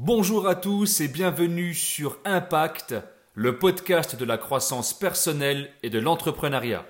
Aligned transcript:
Bonjour 0.00 0.46
à 0.46 0.54
tous 0.54 1.00
et 1.00 1.08
bienvenue 1.08 1.74
sur 1.74 2.20
Impact, 2.24 2.94
le 3.34 3.58
podcast 3.58 4.14
de 4.14 4.24
la 4.24 4.38
croissance 4.38 4.96
personnelle 4.96 5.72
et 5.82 5.90
de 5.90 5.98
l'entrepreneuriat. 5.98 6.86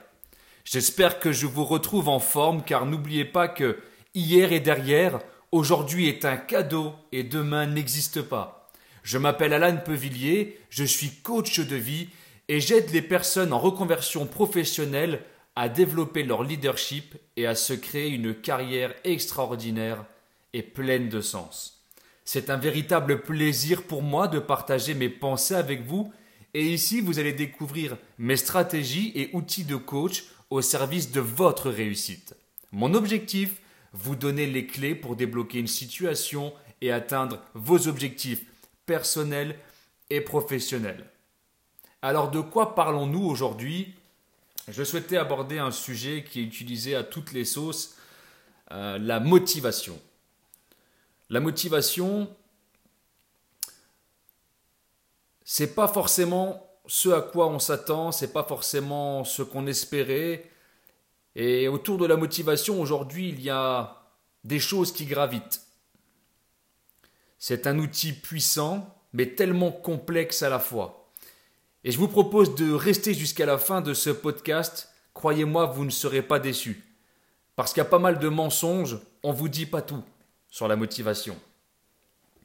J'espère 0.67 1.19
que 1.19 1.33
je 1.33 1.47
vous 1.47 1.65
retrouve 1.65 2.11
en 2.11 2.19
forme 2.19 2.63
car 2.63 2.85
n'oubliez 2.85 3.25
pas 3.25 3.49
que 3.49 3.79
hier 4.15 4.53
et 4.53 4.61
derrière, 4.61 5.21
aujourd'hui 5.53 6.07
est 6.07 6.27
un 6.27 6.37
cadeau 6.37 6.93
et 7.11 7.23
demain 7.23 7.65
n'existe 7.65 8.21
pas. 8.21 8.69
Je 9.03 9.17
m'appelle 9.17 9.55
Alan 9.55 9.79
Pevillier, 9.79 10.61
je 10.69 10.85
suis 10.85 11.09
coach 11.23 11.61
de 11.61 11.77
vie 11.77 12.11
et 12.49 12.61
j'aide 12.61 12.91
les 12.91 13.01
personnes 13.01 13.55
en 13.55 13.59
reconversion 13.59 14.27
professionnelle 14.27 15.23
à 15.57 15.71
développer 15.71 16.25
leur 16.25 16.43
leadership 16.43 17.17
et 17.39 17.47
à 17.47 17.55
se 17.55 17.73
créer 17.73 18.11
une 18.11 18.35
carrière 18.35 18.93
extraordinaire 19.05 20.05
et 20.53 20.63
pleine 20.63 21.09
de 21.09 21.23
sens. 21.23 21.78
C'est 22.31 22.51
un 22.51 22.59
véritable 22.59 23.23
plaisir 23.23 23.85
pour 23.85 24.03
moi 24.03 24.29
de 24.29 24.39
partager 24.39 24.93
mes 24.93 25.09
pensées 25.09 25.55
avec 25.55 25.87
vous 25.87 26.13
et 26.53 26.63
ici 26.63 27.01
vous 27.01 27.19
allez 27.19 27.33
découvrir 27.33 27.97
mes 28.19 28.37
stratégies 28.37 29.13
et 29.15 29.31
outils 29.33 29.65
de 29.65 29.77
coach 29.77 30.25
au 30.51 30.61
service 30.61 31.11
de 31.11 31.21
votre 31.21 31.71
réussite. 31.71 32.37
Mon 32.71 32.93
objectif, 32.93 33.63
vous 33.95 34.15
donner 34.15 34.47
les 34.47 34.67
clés 34.67 34.95
pour 34.95 35.17
débloquer 35.17 35.59
une 35.59 35.67
situation 35.67 36.53
et 36.83 36.93
atteindre 36.93 37.41
vos 37.55 37.89
objectifs 37.89 38.45
personnels 38.85 39.59
et 40.11 40.21
professionnels. 40.21 41.07
Alors 42.03 42.31
de 42.31 42.41
quoi 42.41 42.75
parlons-nous 42.75 43.25
aujourd'hui? 43.25 43.95
Je 44.69 44.85
souhaitais 44.85 45.17
aborder 45.17 45.61
un 45.61 45.71
sujet 45.71 46.27
qui 46.29 46.41
est 46.41 46.45
utilisé 46.45 46.95
à 46.95 47.05
toutes 47.05 47.33
les 47.33 47.47
sauces, 47.47 47.97
euh, 48.71 48.99
la 48.99 49.19
motivation. 49.19 49.99
La 51.31 51.41
motivation, 51.41 52.35
c'est 55.45 55.75
pas 55.75 55.87
forcément 55.87 56.67
ce 56.87 57.11
à 57.11 57.21
quoi 57.21 57.49
on 57.49 57.59
s'attend, 57.59 58.13
c'est 58.13 58.33
pas 58.33 58.45
forcément 58.45 59.25
ce 59.25 59.43
qu'on 59.43 59.67
espérait. 59.67 60.51
Et 61.37 61.69
autour 61.69 61.99
de 61.99 62.07
la 62.07 62.17
motivation, 62.17 62.81
aujourd'hui, 62.81 63.29
il 63.29 63.43
y 63.43 63.51
a 63.51 64.03
des 64.45 64.59
choses 64.59 64.91
qui 64.91 65.05
gravitent. 65.05 65.61
C'est 67.39 67.67
un 67.67 67.79
outil 67.79 68.15
puissant, 68.15 68.95
mais 69.13 69.35
tellement 69.35 69.71
complexe 69.71 70.43
à 70.43 70.49
la 70.49 70.59
fois. 70.59 71.13
Et 71.85 71.93
je 71.93 71.99
vous 71.99 72.09
propose 72.09 72.55
de 72.55 72.73
rester 72.73 73.13
jusqu'à 73.13 73.45
la 73.45 73.59
fin 73.59 73.83
de 73.83 73.93
ce 73.93 74.09
podcast. 74.09 74.89
Croyez-moi, 75.13 75.67
vous 75.67 75.85
ne 75.85 75.91
serez 75.91 76.23
pas 76.23 76.39
déçus. 76.41 76.85
Parce 77.55 77.75
qu'il 77.75 77.83
y 77.83 77.87
a 77.87 77.91
pas 77.91 77.99
mal 77.99 78.19
de 78.19 78.29
mensonges, 78.29 78.99
on 79.23 79.33
vous 79.33 79.51
dit 79.51 79.67
pas 79.67 79.83
tout 79.83 80.03
sur 80.59 80.67
la 80.67 80.75
motivation. 80.75 81.37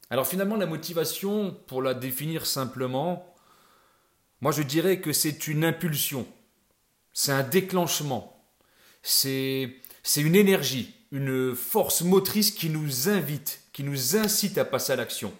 Alors 0.08 0.28
finalement, 0.28 0.54
la 0.54 0.66
motivation, 0.66 1.50
pour 1.66 1.82
la 1.82 1.94
définir 1.94 2.46
simplement, 2.46 3.34
moi 4.40 4.52
je 4.52 4.62
dirais 4.62 5.00
que 5.00 5.12
c'est 5.12 5.48
une 5.48 5.64
impulsion, 5.64 6.24
c'est 7.12 7.32
un 7.32 7.42
déclenchement, 7.42 8.40
c'est 9.02 9.80
une 10.16 10.36
énergie, 10.36 10.94
une 11.10 11.56
force 11.56 12.02
motrice 12.02 12.52
qui 12.52 12.70
nous 12.70 13.08
invite, 13.08 13.62
qui 13.72 13.82
nous 13.82 14.16
incite 14.16 14.58
à 14.58 14.64
passer 14.64 14.92
à 14.92 14.96
l'action. 14.96 15.34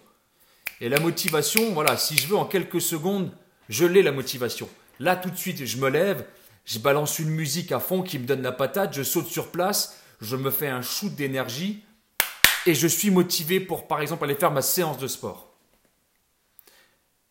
Et 0.81 0.89
la 0.89 0.99
motivation, 0.99 1.75
voilà, 1.75 1.97
si 1.97 2.17
je 2.17 2.27
veux 2.27 2.37
en 2.37 2.45
quelques 2.45 2.81
secondes, 2.81 3.31
je 3.69 3.87
l'ai 3.87 4.03
la 4.03 4.11
motivation. 4.11 4.69
Là 4.99 5.15
tout 5.15 5.31
de 5.31 5.37
suite, 5.37 5.65
je 5.65 5.77
me 5.77 5.89
lève, 5.89 6.27
je 6.65 6.81
balance 6.81 7.21
une 7.21 7.31
musique 7.31 7.71
à 7.71 7.79
fond 7.79 8.03
qui 8.03 8.19
me 8.19 8.27
donne 8.27 8.43
la 8.43 8.51
patate, 8.51 8.95
je 8.95 9.05
saute 9.05 9.29
sur 9.29 9.53
place, 9.53 10.01
je 10.21 10.35
me 10.35 10.51
fais 10.51 10.67
un 10.67 10.83
shoot 10.83 11.15
d'énergie, 11.15 11.85
et 12.67 12.75
je 12.75 12.87
suis 12.87 13.11
motivé 13.11 13.61
pour, 13.61 13.87
par 13.87 14.01
exemple, 14.01 14.25
aller 14.25 14.35
faire 14.35 14.51
ma 14.51 14.63
séance 14.63 14.99
de 14.99 15.07
sport. 15.07 15.55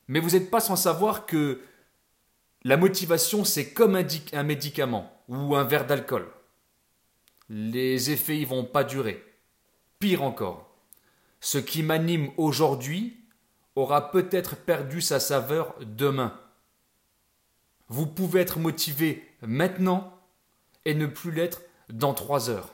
Mais 0.08 0.20
vous 0.20 0.32
n'êtes 0.32 0.52
pas 0.52 0.60
sans 0.60 0.76
savoir 0.76 1.26
que 1.26 1.62
la 2.64 2.78
motivation, 2.78 3.44
c'est 3.44 3.74
comme 3.74 3.96
un, 3.96 4.44
médicament 4.44 5.24
ou 5.28 5.56
un 5.56 5.64
verre 5.64 5.86
d'alcool. 5.86 6.28
Les 7.50 8.12
effets 8.12 8.40
ne 8.40 8.46
vont 8.46 8.64
pas 8.64 8.84
durer. 8.84 9.24
Pire 10.00 10.24
encore, 10.24 10.74
ce 11.42 11.58
qui 11.58 11.84
m'anime 11.84 12.32
aujourd'hui 12.38 13.20
aura 13.76 14.12
peut-être 14.12 14.56
perdu 14.56 15.02
sa 15.02 15.20
saveur 15.20 15.76
demain. 15.82 16.40
Vous 17.90 18.08
pouvez 18.08 18.42
être 18.42 18.60
motivé 18.60 19.28
maintenant 19.42 20.18
et 20.86 20.94
ne 20.94 21.06
plus 21.06 21.32
l'être 21.32 21.62
dans 21.90 22.14
trois 22.14 22.50
heures. 22.50 22.74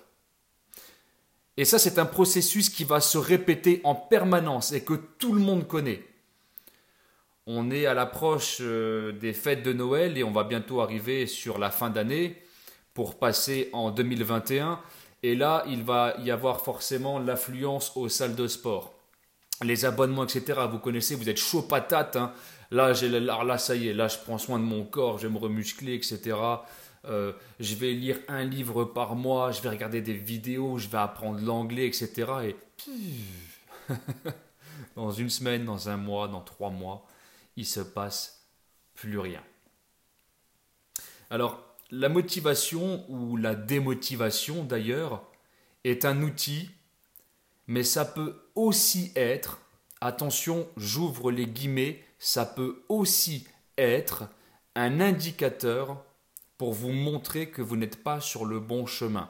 Et 1.60 1.66
ça, 1.66 1.78
c'est 1.78 2.00
un 2.00 2.06
processus 2.06 2.70
qui 2.70 2.86
va 2.86 3.02
se 3.02 3.18
répéter 3.18 3.82
en 3.84 3.94
permanence 3.94 4.72
et 4.72 4.82
que 4.82 4.94
tout 4.94 5.34
le 5.34 5.42
monde 5.42 5.68
connaît. 5.68 6.02
On 7.48 7.70
est 7.70 7.86
à 7.86 7.94
l'approche 7.94 8.60
euh, 8.62 9.12
des 9.12 9.34
fêtes 9.34 9.62
de 9.62 9.74
Noël 9.74 10.18
et 10.18 10.24
on 10.24 10.32
va 10.32 10.46
bientôt 10.46 10.80
arriver 10.80 11.28
sur 11.28 11.58
la 11.58 11.70
fin 11.70 11.90
d'année 11.90 12.42
pour 12.94 13.20
passer 13.20 13.70
en 13.74 13.92
2021. 13.92 14.80
Et 15.22 15.36
là, 15.36 15.66
il 15.68 15.84
va 15.84 16.16
y 16.20 16.32
avoir 16.32 16.62
forcément 16.62 17.20
l'affluence 17.20 17.92
aux 17.98 18.08
salles 18.08 18.36
de 18.36 18.48
sport. 18.48 18.94
Les 19.62 19.84
abonnements, 19.84 20.24
etc. 20.24 20.62
Vous 20.72 20.80
connaissez, 20.80 21.16
vous 21.16 21.28
êtes 21.28 21.36
chaud 21.36 21.64
patate. 21.64 22.16
Hein. 22.16 22.32
Là, 22.72 22.94
là, 22.94 23.58
ça 23.58 23.76
y 23.76 23.90
est, 23.90 23.94
là, 23.94 24.08
je 24.08 24.18
prends 24.18 24.38
soin 24.38 24.60
de 24.60 24.64
mon 24.64 24.86
corps, 24.86 25.18
je 25.18 25.28
vais 25.28 25.34
me 25.34 25.40
remuscler, 25.40 25.96
etc. 25.96 26.38
Euh, 27.06 27.34
je 27.60 27.76
vais 27.76 27.94
lire 27.94 28.20
un 28.28 28.44
livre 28.44 28.84
par 28.84 29.16
mois, 29.16 29.52
je 29.52 29.62
vais 29.62 29.70
regarder 29.70 30.02
des 30.02 30.14
vidéos, 30.14 30.78
je 30.78 30.90
vais 30.90 30.98
apprendre 30.98 31.40
l'anglais, 31.40 31.88
etc. 31.88 32.32
Et 32.44 32.56
dans 34.96 35.12
une 35.12 35.30
semaine, 35.30 35.66
dans 35.66 35.90
un 35.90 35.98
mois, 35.98 36.28
dans 36.28 36.42
trois 36.42 36.70
mois, 36.70 37.06
il 37.56 37.66
se 37.66 37.80
passe 37.80 38.46
plus 38.96 39.20
rien. 39.20 39.44
Alors, 41.30 41.64
la 41.92 42.10
motivation 42.10 43.06
ou 43.10 43.38
la 43.38 43.56
démotivation 43.56 44.64
d'ailleurs 44.64 45.24
est 45.84 46.06
un 46.06 46.22
outil, 46.22 46.70
mais 47.68 47.84
ça 47.84 48.06
peut 48.06 48.42
aussi 48.56 49.12
être, 49.16 49.60
attention, 50.02 50.68
j'ouvre 50.76 51.32
les 51.32 51.48
guillemets, 51.48 52.04
ça 52.18 52.46
peut 52.46 52.84
aussi 52.90 53.48
être 53.78 54.26
un 54.76 55.00
indicateur 55.00 56.04
pour 56.60 56.74
vous 56.74 56.92
montrer 56.92 57.50
que 57.50 57.64
vous 57.64 57.78
n'êtes 57.78 58.04
pas 58.04 58.20
sur 58.20 58.46
le 58.46 58.60
bon 58.60 58.86
chemin. 58.86 59.30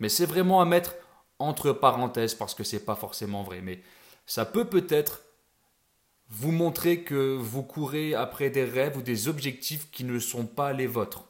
Mais 0.00 0.08
c'est 0.08 0.24
vraiment 0.24 0.62
à 0.62 0.64
mettre 0.64 0.94
entre 1.38 1.70
parenthèses 1.72 2.34
parce 2.34 2.54
que 2.54 2.64
ce 2.64 2.76
n'est 2.76 2.82
pas 2.82 2.96
forcément 2.96 3.42
vrai. 3.42 3.60
Mais 3.60 3.82
ça 4.24 4.46
peut 4.46 4.64
peut-être 4.64 5.22
vous 6.30 6.52
montrer 6.52 7.02
que 7.02 7.36
vous 7.36 7.62
courez 7.62 8.14
après 8.14 8.48
des 8.48 8.64
rêves 8.64 8.96
ou 8.96 9.02
des 9.02 9.28
objectifs 9.28 9.90
qui 9.90 10.02
ne 10.02 10.18
sont 10.18 10.46
pas 10.46 10.72
les 10.72 10.86
vôtres. 10.86 11.24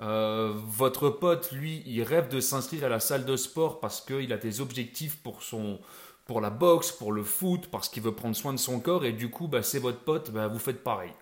Euh, 0.00 0.52
votre 0.54 1.10
pote, 1.10 1.50
lui, 1.50 1.82
il 1.84 2.04
rêve 2.04 2.28
de 2.28 2.40
s'inscrire 2.40 2.84
à 2.84 2.88
la 2.88 3.00
salle 3.00 3.24
de 3.24 3.36
sport 3.36 3.80
parce 3.80 4.00
qu'il 4.00 4.32
a 4.32 4.38
des 4.38 4.60
objectifs 4.60 5.20
pour 5.20 5.42
son, 5.42 5.80
pour 6.26 6.40
la 6.40 6.50
boxe, 6.50 6.92
pour 6.92 7.10
le 7.10 7.24
foot, 7.24 7.66
parce 7.72 7.88
qu'il 7.88 8.04
veut 8.04 8.14
prendre 8.14 8.36
soin 8.36 8.52
de 8.52 8.58
son 8.58 8.78
corps, 8.78 9.04
et 9.04 9.12
du 9.12 9.30
coup, 9.30 9.48
bah, 9.48 9.64
c'est 9.64 9.80
votre 9.80 9.98
pote, 9.98 10.30
bah, 10.30 10.46
vous 10.46 10.60
faites 10.60 10.84
pareil. 10.84 11.12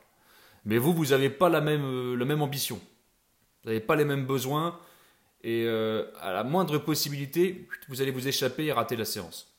Mais 0.67 0.77
vous, 0.77 0.93
vous 0.93 1.07
n'avez 1.07 1.31
pas 1.31 1.49
la 1.49 1.63
même, 1.63 1.85
euh, 1.85 2.15
la 2.15 2.27
même 2.27 2.43
ambition. 2.43 2.79
Vous 3.67 3.73
n'avez 3.73 3.85
pas 3.85 3.97
les 3.97 4.05
mêmes 4.05 4.27
besoins 4.27 4.79
et 5.43 5.65
euh, 5.67 6.05
à 6.21 6.33
la 6.33 6.45
moindre 6.45 6.79
possibilité, 6.79 7.69
vous 7.89 8.01
allez 8.01 8.13
vous 8.13 8.29
échapper 8.29 8.67
et 8.67 8.73
rater 8.73 8.95
la 8.95 9.05
séance. 9.05 9.53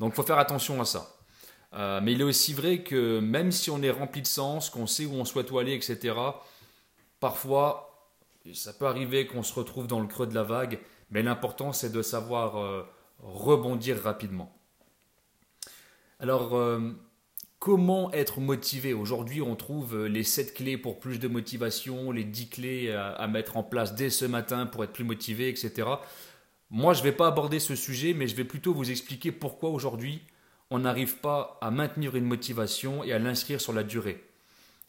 Donc 0.00 0.12
il 0.12 0.16
faut 0.16 0.24
faire 0.24 0.40
attention 0.40 0.80
à 0.80 0.84
ça. 0.84 1.16
Euh, 1.74 2.00
mais 2.02 2.14
il 2.14 2.20
est 2.20 2.24
aussi 2.24 2.52
vrai 2.52 2.82
que 2.82 3.20
même 3.20 3.52
si 3.52 3.70
on 3.70 3.80
est 3.80 3.92
rempli 3.92 4.22
de 4.22 4.26
sens, 4.26 4.70
qu'on 4.70 4.88
sait 4.88 5.06
où 5.06 5.12
on 5.12 5.24
souhaite 5.24 5.52
aller, 5.52 5.72
etc., 5.72 6.16
parfois, 7.20 8.10
ça 8.52 8.72
peut 8.72 8.86
arriver 8.86 9.28
qu'on 9.28 9.44
se 9.44 9.54
retrouve 9.54 9.86
dans 9.86 10.00
le 10.00 10.08
creux 10.08 10.26
de 10.26 10.34
la 10.34 10.42
vague, 10.42 10.80
mais 11.12 11.22
l'important 11.22 11.72
c'est 11.72 11.92
de 11.92 12.02
savoir 12.02 12.58
euh, 12.58 12.82
rebondir 13.20 14.02
rapidement. 14.02 14.52
Alors, 16.18 16.56
Comment 17.64 18.12
être 18.12 18.40
motivé 18.40 18.92
Aujourd'hui, 18.92 19.40
on 19.40 19.56
trouve 19.56 19.96
euh, 19.96 20.06
les 20.06 20.22
7 20.22 20.52
clés 20.52 20.76
pour 20.76 21.00
plus 21.00 21.18
de 21.18 21.28
motivation, 21.28 22.10
les 22.10 22.22
10 22.22 22.50
clés 22.50 22.92
à, 22.92 23.26
mettre 23.26 23.56
en 23.56 23.62
place 23.62 23.94
dès 23.94 24.10
ce 24.10 24.26
matin 24.26 24.66
pour 24.66 24.84
être 24.84 24.92
plus 24.92 25.02
motivé, 25.02 25.48
etc. 25.48 25.88
Moi, 26.68 26.92
je 26.92 26.98
ne 26.98 27.04
vais 27.04 27.12
pas 27.12 27.26
aborder 27.26 27.60
ce 27.60 27.74
sujet, 27.74 28.12
mais 28.12 28.28
je 28.28 28.36
vais 28.36 28.44
plutôt 28.44 28.74
vous 28.74 28.90
expliquer 28.90 29.32
pourquoi 29.32 29.70
aujourd'hui 29.70 30.20
on 30.68 30.80
n'arrive 30.80 31.16
pas 31.20 31.58
à 31.62 31.70
maintenir 31.70 32.16
une 32.16 32.26
motivation 32.26 33.02
et 33.02 33.14
à 33.14 33.18
l'inscrire 33.18 33.62
sur 33.62 33.72
la 33.72 33.82
durée. 33.82 34.22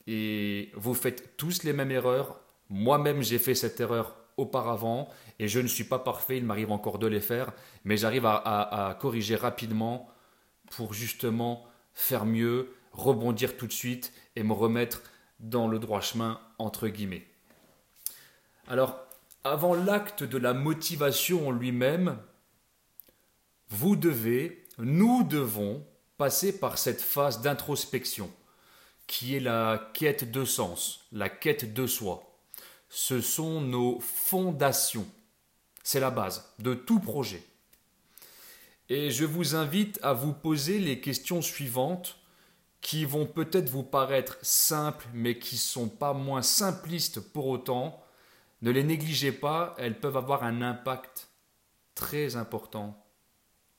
Et 0.05 0.69
vous 0.75 0.95
faites 0.95 1.37
tous 1.37 1.63
les 1.63 1.71
mêmes 1.71 1.91
erreurs. 1.91 2.41
Moi-même, 2.69 3.21
j'ai 3.21 3.39
fait 3.39 3.55
cette 3.55 3.79
erreur 3.79 4.17
auparavant 4.35 5.07
et 5.39 5.47
je 5.47 5.61
ne 5.61 5.67
suis 5.67 5.85
pas 5.85 5.99
parfait, 5.99 6.39
il 6.39 6.43
m'arrive 6.43 6.73
encore 6.73 6.99
de 6.99 7.07
les 7.07 7.21
faire, 7.21 7.53
mais 7.85 7.95
j'arrive 7.95 8.25
à 8.25 8.97
corriger 8.99 9.37
rapidement 9.37 10.09
pour 10.71 10.93
justement 10.93 11.65
faire 11.95 12.25
mieux, 12.25 12.75
rebondir 12.91 13.57
tout 13.57 13.67
de 13.67 13.73
suite 13.73 14.13
et 14.35 14.43
me 14.43 14.53
remettre 14.53 15.01
dans 15.39 15.67
le 15.67 15.79
droit 15.79 16.01
chemin, 16.01 16.39
entre 16.59 16.87
guillemets. 16.87 17.25
Alors, 18.67 18.99
avant 19.43 19.73
l'acte 19.73 20.23
de 20.23 20.37
la 20.37 20.53
motivation 20.53 21.47
en 21.47 21.51
lui-même, 21.51 22.17
vous 23.69 23.95
devez 23.95 24.65
nous 24.77 25.23
devons 25.23 25.85
passer 26.17 26.59
par 26.59 26.77
cette 26.77 27.01
phase 27.01 27.41
d'introspection 27.41 28.31
qui 29.07 29.35
est 29.35 29.39
la 29.39 29.91
quête 29.93 30.31
de 30.31 30.45
sens, 30.45 31.05
la 31.11 31.29
quête 31.29 31.73
de 31.73 31.87
soi. 31.87 32.37
Ce 32.89 33.21
sont 33.21 33.61
nos 33.61 33.99
fondations. 33.99 35.07
C'est 35.83 35.99
la 35.99 36.09
base 36.09 36.53
de 36.59 36.73
tout 36.73 36.99
projet. 36.99 37.43
Et 38.89 39.09
je 39.09 39.25
vous 39.25 39.55
invite 39.55 39.99
à 40.03 40.13
vous 40.13 40.33
poser 40.33 40.79
les 40.79 41.01
questions 41.01 41.41
suivantes 41.41 42.19
qui 42.81 43.03
vont 43.03 43.25
peut-être 43.25 43.69
vous 43.69 43.83
paraître 43.83 44.37
simples 44.43 45.07
mais 45.13 45.39
qui 45.39 45.55
ne 45.55 45.59
sont 45.59 45.89
pas 45.89 46.13
moins 46.13 46.43
simplistes 46.43 47.19
pour 47.19 47.47
autant. 47.47 48.03
Ne 48.61 48.69
les 48.69 48.83
négligez 48.83 49.31
pas, 49.31 49.75
elles 49.79 49.99
peuvent 49.99 50.17
avoir 50.17 50.43
un 50.43 50.61
impact 50.61 51.29
très 51.95 52.35
important 52.35 53.03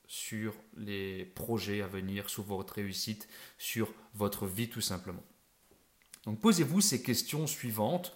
sur 0.07 0.53
les 0.75 1.23
projets 1.23 1.81
à 1.81 1.87
venir, 1.87 2.29
sur 2.29 2.43
votre 2.43 2.75
réussite, 2.75 3.29
sur 3.57 3.93
votre 4.13 4.45
vie 4.45 4.69
tout 4.69 4.81
simplement. 4.81 5.23
Donc 6.25 6.41
posez-vous 6.41 6.81
ces 6.81 7.01
questions 7.01 7.47
suivantes 7.47 8.13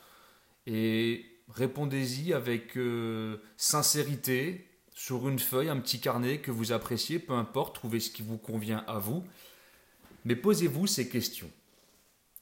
et 0.67 1.25
répondez-y 1.47 2.33
avec 2.33 2.75
euh, 2.77 3.41
sincérité 3.55 4.70
sur 5.03 5.27
une 5.27 5.39
feuille, 5.39 5.69
un 5.69 5.79
petit 5.79 5.99
carnet 5.99 6.41
que 6.41 6.51
vous 6.51 6.73
appréciez, 6.73 7.17
peu 7.17 7.33
importe, 7.33 7.73
trouvez 7.73 7.99
ce 7.99 8.11
qui 8.11 8.21
vous 8.21 8.37
convient 8.37 8.85
à 8.87 8.99
vous. 8.99 9.25
Mais 10.25 10.35
posez-vous 10.35 10.85
ces 10.85 11.09
questions. 11.09 11.49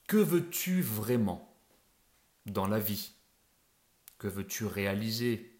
Que 0.07 0.17
veux-tu 0.17 0.81
vraiment 0.81 1.55
dans 2.45 2.67
la 2.67 2.79
vie? 2.79 3.13
Que 4.17 4.27
veux-tu 4.27 4.65
réaliser? 4.65 5.57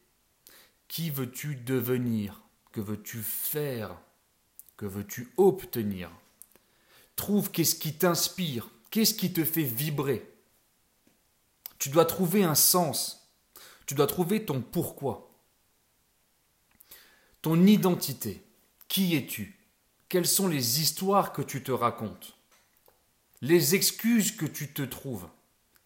Qui 0.90 1.10
veux-tu 1.10 1.56
devenir? 1.56 2.42
Que 2.74 2.82
veux-tu 2.82 3.20
faire? 3.20 3.96
Que 4.76 4.86
veux-tu 4.86 5.32
obtenir? 5.38 6.12
Trouve 7.16 7.50
qu'est-ce 7.50 7.76
qui 7.76 7.94
t'inspire, 7.94 8.68
qu'est-ce 8.92 9.14
qui 9.14 9.32
te 9.32 9.46
fait 9.46 9.64
vibrer. 9.64 10.30
Tu 11.78 11.88
dois 11.88 12.04
trouver 12.04 12.44
un 12.44 12.56
sens, 12.56 13.32
tu 13.86 13.96
dois 13.96 14.08
trouver 14.08 14.44
ton 14.44 14.60
pourquoi, 14.60 15.29
ton 17.42 17.66
identité. 17.66 18.44
Qui 18.88 19.16
es-tu? 19.16 19.58
Quelles 20.10 20.28
sont 20.28 20.48
les 20.48 20.82
histoires 20.82 21.34
que 21.34 21.42
tu 21.42 21.64
te 21.64 21.72
racontes? 21.72 22.36
Les 23.42 23.76
excuses 23.76 24.36
que 24.36 24.46
tu 24.46 24.74
te 24.74 24.82
trouves? 24.82 25.28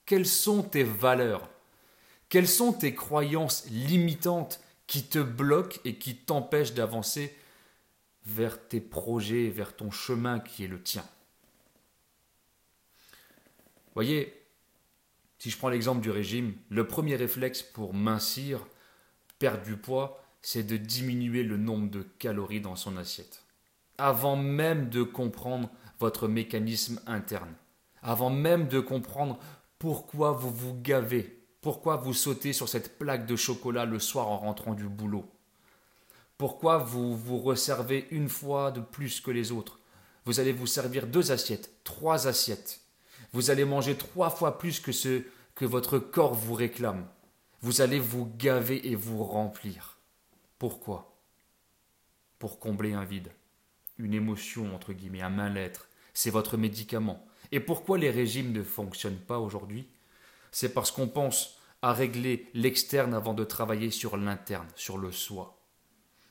Quelles 0.06 0.28
sont 0.28 0.64
tes 0.64 0.84
valeurs? 0.84 1.50
Quelles 2.30 2.48
sont 2.48 2.74
tes 2.74 2.96
croyances 2.96 3.66
limitantes 3.70 4.60
qui 4.88 5.04
te 5.04 5.20
bloque 5.20 5.80
et 5.86 5.98
qui 5.98 6.16
t'empêche 6.16 6.74
d'avancer 6.74 7.38
vers 8.26 8.68
tes 8.68 8.82
projets, 8.82 9.50
vers 9.50 9.76
ton 9.76 9.92
chemin 9.92 10.40
qui 10.40 10.64
est 10.64 10.68
le 10.68 10.82
tien? 10.82 11.06
Voyez, 13.94 14.42
si 15.38 15.50
je 15.50 15.58
prends 15.58 15.70
l'exemple 15.70 16.02
du 16.02 16.10
régime, 16.10 16.56
le 16.70 16.88
premier 16.88 17.16
réflexe 17.16 17.62
pour 17.62 17.94
mincir, 17.94 18.66
perdre 19.38 19.64
du 19.64 19.78
poids, 19.78 20.23
c'est 20.44 20.62
de 20.62 20.78
diminuer 20.78 21.42
le 21.42 21.58
nombre 21.58 21.90
de 21.90 22.04
calories 22.20 22.62
dans 22.62 22.76
son 22.76 22.96
assiette. 22.98 23.44
Avant 23.98 24.36
même 24.36 24.90
de 24.90 25.02
comprendre 25.02 25.72
votre 26.00 26.28
mécanisme 26.28 27.02
interne, 27.08 27.56
avant 28.04 28.30
même 28.30 28.68
de 28.68 28.80
comprendre 28.80 29.40
pourquoi 29.80 30.32
vous 30.32 30.52
vous 30.52 30.80
gavez 30.80 31.44
pourquoi 31.64 31.96
vous 31.96 32.14
sautez 32.14 32.52
sur 32.52 32.68
cette 32.68 33.00
plaque 33.00 33.26
de 33.26 33.38
chocolat 33.38 33.86
le 33.86 33.98
soir 33.98 34.28
en 34.28 34.38
rentrant 34.38 34.74
du 34.74 34.90
boulot 34.90 35.24
Pourquoi 36.38 36.78
vous 36.78 37.16
vous 37.16 37.40
resservez 37.40 38.06
une 38.12 38.28
fois 38.28 38.72
de 38.72 38.82
plus 38.82 39.22
que 39.22 39.32
les 39.32 39.54
autres 39.54 39.80
Vous 40.26 40.42
allez 40.42 40.52
vous 40.52 40.68
servir 40.68 41.08
deux 41.08 41.32
assiettes, 41.32 41.72
trois 41.86 42.28
assiettes. 42.28 42.82
Vous 43.32 43.50
allez 43.50 43.64
manger 43.64 43.96
trois 43.96 44.30
fois 44.30 44.58
plus 44.58 44.82
que 44.82 44.92
ce 44.92 45.24
que 45.56 45.64
votre 45.64 46.00
corps 46.00 46.34
vous 46.34 46.54
réclame. 46.54 47.08
Vous 47.62 47.80
allez 47.80 48.00
vous 48.00 48.30
gaver 48.38 48.90
et 48.90 48.96
vous 48.96 49.24
remplir. 49.24 49.93
Pourquoi? 50.64 51.20
Pour 52.40 52.58
combler 52.58 52.94
un 52.94 53.04
vide, 53.04 53.34
une 53.98 54.14
émotion, 54.14 54.74
entre 54.74 54.94
guillemets, 54.94 55.22
un 55.22 55.28
mal-être. 55.28 55.90
C'est 56.14 56.30
votre 56.30 56.56
médicament. 56.56 57.28
Et 57.52 57.60
pourquoi 57.60 57.98
les 57.98 58.10
régimes 58.10 58.54
ne 58.54 58.64
fonctionnent 58.64 59.20
pas 59.20 59.40
aujourd'hui? 59.40 59.90
C'est 60.54 60.74
parce 60.74 60.90
qu'on 60.90 61.10
pense 61.10 61.60
à 61.82 61.92
régler 61.92 62.50
l'externe 62.54 63.14
avant 63.14 63.34
de 63.34 63.44
travailler 63.44 63.92
sur 63.92 64.16
l'interne, 64.16 64.70
sur 64.78 64.98
le 64.98 65.12
soi. 65.12 65.60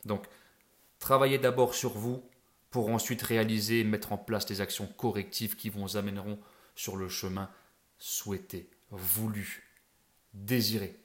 Donc, 0.07 0.27
travaillez 0.99 1.37
d'abord 1.37 1.75
sur 1.75 1.91
vous 1.91 2.25
pour 2.71 2.89
ensuite 2.89 3.21
réaliser 3.21 3.81
et 3.81 3.85
mettre 3.85 4.13
en 4.13 4.17
place 4.17 4.47
des 4.47 4.63
actions 4.63 4.87
correctives 4.87 5.57
qui 5.57 5.69
vous 5.69 5.99
amèneront 5.99 6.39
sur 6.75 6.97
le 6.97 7.11
chemin 7.11 7.51
souhaité, 7.99 8.71
voulu, 8.89 9.71
désiré. 10.33 11.02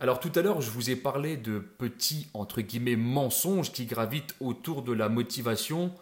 Alors 0.00 0.20
tout 0.20 0.32
à 0.34 0.42
l'heure, 0.42 0.60
je 0.60 0.70
vous 0.70 0.90
ai 0.90 0.96
parlé 0.96 1.36
de 1.36 1.58
petits, 1.58 2.28
entre 2.34 2.60
guillemets, 2.60 2.96
mensonges 2.96 3.72
qui 3.72 3.86
gravitent 3.86 4.34
autour 4.40 4.82
de 4.82 4.92
la 4.92 5.08
motivation 5.08 5.92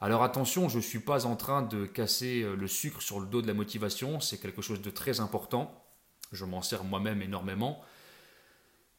alors 0.00 0.22
attention, 0.22 0.68
je 0.68 0.76
ne 0.76 0.82
suis 0.82 1.00
pas 1.00 1.26
en 1.26 1.34
train 1.34 1.62
de 1.62 1.84
casser 1.84 2.42
euh, 2.42 2.54
le 2.54 2.68
sucre 2.68 3.02
sur 3.02 3.18
le 3.18 3.26
dos 3.26 3.42
de 3.42 3.48
la 3.48 3.54
motivation, 3.54 4.20
c'est 4.20 4.38
quelque 4.38 4.62
chose 4.62 4.80
de 4.80 4.90
très 4.90 5.18
important, 5.18 5.84
je 6.30 6.44
m'en 6.44 6.62
sers 6.62 6.84
moi-même 6.84 7.20
énormément. 7.20 7.82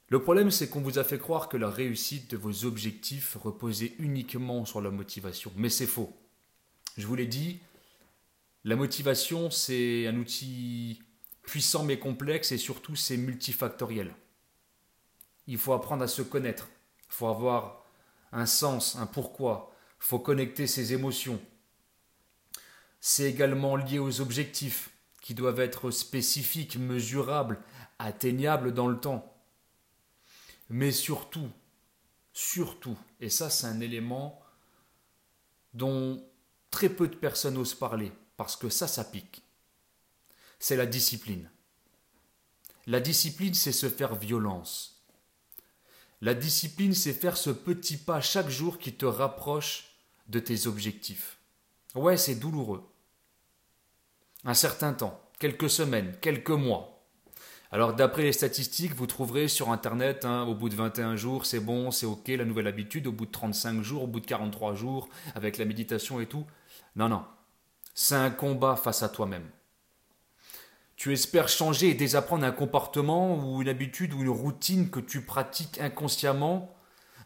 Le 0.09 0.21
problème, 0.21 0.51
c'est 0.51 0.69
qu'on 0.69 0.81
vous 0.81 0.99
a 0.99 1.03
fait 1.05 1.19
croire 1.19 1.47
que 1.47 1.55
la 1.55 1.69
réussite 1.69 2.31
de 2.31 2.37
vos 2.37 2.65
objectifs 2.65 3.37
reposait 3.39 3.93
uniquement 3.99 4.65
sur 4.65 4.81
la 4.81 4.89
motivation, 4.89 5.53
mais 5.55 5.69
c'est 5.69 5.87
faux. 5.87 6.17
Je 6.97 7.07
vous 7.07 7.15
l'ai 7.15 7.27
dit, 7.27 7.59
la 8.65 8.75
motivation, 8.75 9.51
c'est 9.51 10.05
un 10.05 10.17
outil 10.17 11.01
puissant 11.43 11.83
mais 11.83 11.97
complexe 11.97 12.51
et 12.51 12.57
surtout 12.57 12.95
c'est 12.95 13.15
multifactoriel. 13.15 14.13
Il 15.51 15.57
faut 15.57 15.73
apprendre 15.73 16.03
à 16.03 16.07
se 16.07 16.21
connaître, 16.21 16.69
il 17.07 17.13
faut 17.13 17.25
avoir 17.25 17.83
un 18.31 18.45
sens, 18.45 18.95
un 18.97 19.07
pourquoi, 19.07 19.73
faut 19.97 20.19
connecter 20.19 20.67
ses 20.67 20.93
émotions. 20.93 21.41
C'est 22.99 23.23
également 23.23 23.75
lié 23.75 23.97
aux 23.97 24.21
objectifs 24.21 24.91
qui 25.21 25.33
doivent 25.33 25.59
être 25.59 25.89
spécifiques, 25.89 26.77
mesurables, 26.77 27.59
atteignables 27.97 28.75
dans 28.75 28.87
le 28.87 28.99
temps. 28.99 29.35
Mais 30.69 30.91
surtout, 30.91 31.49
surtout, 32.31 32.95
et 33.19 33.31
ça 33.31 33.49
c'est 33.49 33.65
un 33.65 33.79
élément 33.81 34.39
dont 35.73 36.23
très 36.69 36.89
peu 36.89 37.07
de 37.07 37.15
personnes 37.15 37.57
osent 37.57 37.73
parler, 37.73 38.11
parce 38.37 38.55
que 38.55 38.69
ça, 38.69 38.87
ça 38.87 39.03
pique, 39.03 39.41
c'est 40.59 40.75
la 40.75 40.85
discipline. 40.85 41.49
La 42.85 42.99
discipline, 42.99 43.55
c'est 43.55 43.71
se 43.71 43.89
faire 43.89 44.13
violence. 44.13 44.98
La 46.21 46.33
discipline, 46.33 46.93
c'est 46.93 47.13
faire 47.13 47.37
ce 47.37 47.49
petit 47.49 47.97
pas 47.97 48.19
chaque 48.19 48.49
jour 48.49 48.77
qui 48.77 48.93
te 48.93 49.05
rapproche 49.05 49.95
de 50.27 50.39
tes 50.39 50.67
objectifs. 50.67 51.37
Ouais, 51.95 52.17
c'est 52.17 52.35
douloureux. 52.35 52.83
Un 54.43 54.53
certain 54.53 54.93
temps, 54.93 55.21
quelques 55.39 55.69
semaines, 55.69 56.15
quelques 56.21 56.49
mois. 56.49 56.99
Alors 57.71 57.93
d'après 57.93 58.23
les 58.23 58.33
statistiques, 58.33 58.95
vous 58.95 59.05
trouverez 59.05 59.47
sur 59.47 59.69
Internet, 59.69 60.25
hein, 60.25 60.43
au 60.43 60.55
bout 60.55 60.69
de 60.69 60.75
21 60.75 61.15
jours, 61.15 61.45
c'est 61.45 61.59
bon, 61.59 61.91
c'est 61.91 62.05
ok, 62.05 62.27
la 62.29 62.45
nouvelle 62.45 62.67
habitude, 62.67 63.07
au 63.07 63.11
bout 63.11 63.25
de 63.25 63.31
35 63.31 63.81
jours, 63.81 64.03
au 64.03 64.07
bout 64.07 64.19
de 64.19 64.25
43 64.25 64.75
jours, 64.75 65.07
avec 65.35 65.57
la 65.57 65.65
méditation 65.65 66.19
et 66.19 66.25
tout. 66.25 66.45
Non, 66.95 67.09
non. 67.09 67.23
C'est 67.93 68.15
un 68.15 68.31
combat 68.31 68.75
face 68.75 69.03
à 69.03 69.09
toi-même. 69.09 69.47
Tu 70.99 71.13
espères 71.13 71.47
changer 71.47 71.91
et 71.91 71.93
désapprendre 71.93 72.43
un 72.43 72.51
comportement 72.51 73.37
ou 73.37 73.61
une 73.61 73.69
habitude 73.69 74.13
ou 74.13 74.21
une 74.21 74.27
routine 74.27 74.89
que 74.89 74.99
tu 74.99 75.21
pratiques 75.21 75.79
inconsciemment 75.79 76.75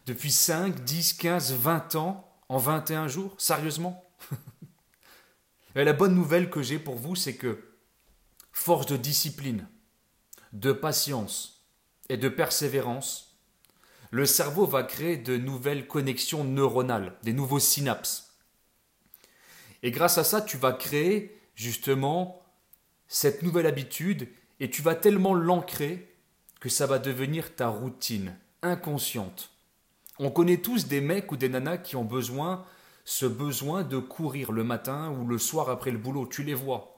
depuis 0.06 0.30
5, 0.30 0.84
10, 0.84 1.14
15, 1.14 1.54
20 1.54 1.96
ans 1.96 2.32
en 2.48 2.58
21 2.58 3.08
jours? 3.08 3.34
Sérieusement? 3.36 4.08
Et 5.74 5.82
La 5.82 5.92
bonne 5.92 6.14
nouvelle 6.14 6.50
que 6.50 6.62
j'ai 6.62 6.78
pour 6.78 6.94
vous, 6.94 7.16
c'est 7.16 7.34
que 7.34 7.64
force 8.52 8.86
de 8.86 8.96
discipline, 8.96 9.66
de 10.52 10.70
patience 10.70 11.66
et 12.08 12.16
de 12.16 12.28
persévérance, 12.28 13.40
le 14.12 14.24
cerveau 14.24 14.66
va 14.66 14.84
créer 14.84 15.16
de 15.16 15.36
nouvelles 15.36 15.88
connexions 15.88 16.44
neuronales, 16.44 17.16
des 17.24 17.32
nouveaux 17.32 17.58
synapses. 17.58 18.38
Et 19.82 19.90
grâce 19.90 20.16
à 20.16 20.22
ça, 20.22 20.42
tu 20.42 20.58
vas 20.58 20.74
créer 20.74 21.40
justement 21.56 22.43
cette 23.08 23.42
nouvelle 23.42 23.66
habitude 23.66 24.28
et 24.60 24.70
tu 24.70 24.82
vas 24.82 24.94
tellement 24.94 25.34
l'ancrer 25.34 26.14
que 26.60 26.68
ça 26.68 26.86
va 26.86 26.98
devenir 26.98 27.54
ta 27.54 27.68
routine 27.68 28.36
inconsciente. 28.62 29.50
On 30.18 30.30
connaît 30.30 30.58
tous 30.58 30.86
des 30.86 31.00
mecs 31.00 31.30
ou 31.32 31.36
des 31.36 31.48
nanas 31.48 31.78
qui 31.78 31.96
ont 31.96 32.04
besoin, 32.04 32.64
ce 33.04 33.26
besoin 33.26 33.82
de 33.82 33.98
courir 33.98 34.52
le 34.52 34.64
matin 34.64 35.10
ou 35.10 35.26
le 35.26 35.38
soir 35.38 35.68
après 35.68 35.90
le 35.90 35.98
boulot. 35.98 36.26
Tu 36.26 36.42
les 36.42 36.54
vois. 36.54 36.94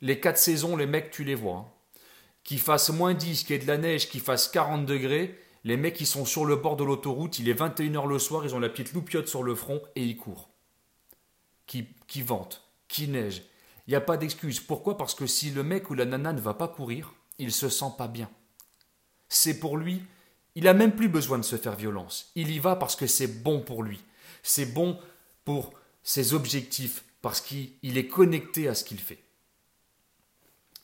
Les 0.00 0.20
quatre 0.20 0.38
saisons, 0.38 0.76
les 0.76 0.86
mecs, 0.86 1.10
tu 1.10 1.24
les 1.24 1.34
vois. 1.34 1.72
Qu'il 2.44 2.60
fasse 2.60 2.90
moins 2.90 3.14
10, 3.14 3.44
qu'il 3.44 3.56
y 3.56 3.58
ait 3.58 3.62
de 3.62 3.66
la 3.66 3.78
neige, 3.78 4.08
qu'il 4.08 4.20
fasse 4.20 4.48
40 4.48 4.86
degrés, 4.86 5.36
les 5.64 5.76
mecs 5.76 5.94
qui 5.94 6.06
sont 6.06 6.24
sur 6.24 6.44
le 6.44 6.54
bord 6.54 6.76
de 6.76 6.84
l'autoroute, 6.84 7.40
il 7.40 7.48
est 7.48 7.58
21h 7.58 8.06
le 8.06 8.18
soir, 8.20 8.44
ils 8.44 8.54
ont 8.54 8.60
la 8.60 8.68
petite 8.68 8.92
loupiote 8.92 9.26
sur 9.26 9.42
le 9.42 9.56
front 9.56 9.82
et 9.96 10.04
ils 10.04 10.16
courent. 10.16 10.50
Qui, 11.66 11.88
qui 12.06 12.22
vente, 12.22 12.62
qui 12.86 13.08
neige. 13.08 13.42
Il 13.86 13.90
n'y 13.90 13.96
a 13.96 14.00
pas 14.00 14.16
d'excuse. 14.16 14.60
Pourquoi? 14.60 14.96
Parce 14.96 15.14
que 15.14 15.26
si 15.26 15.50
le 15.50 15.62
mec 15.62 15.90
ou 15.90 15.94
la 15.94 16.04
nana 16.04 16.32
ne 16.32 16.40
va 16.40 16.54
pas 16.54 16.68
courir, 16.68 17.14
il 17.38 17.52
se 17.52 17.68
sent 17.68 17.92
pas 17.96 18.08
bien. 18.08 18.30
C'est 19.28 19.58
pour 19.58 19.76
lui, 19.76 20.02
il 20.54 20.64
n'a 20.64 20.74
même 20.74 20.94
plus 20.94 21.08
besoin 21.08 21.38
de 21.38 21.44
se 21.44 21.56
faire 21.56 21.76
violence. 21.76 22.30
Il 22.34 22.50
y 22.50 22.58
va 22.58 22.76
parce 22.76 22.96
que 22.96 23.06
c'est 23.06 23.42
bon 23.42 23.60
pour 23.60 23.82
lui. 23.82 24.00
C'est 24.42 24.66
bon 24.66 24.98
pour 25.44 25.72
ses 26.02 26.34
objectifs, 26.34 27.04
parce 27.20 27.40
qu'il 27.40 27.72
est 27.82 28.08
connecté 28.08 28.68
à 28.68 28.74
ce 28.74 28.84
qu'il 28.84 29.00
fait. 29.00 29.18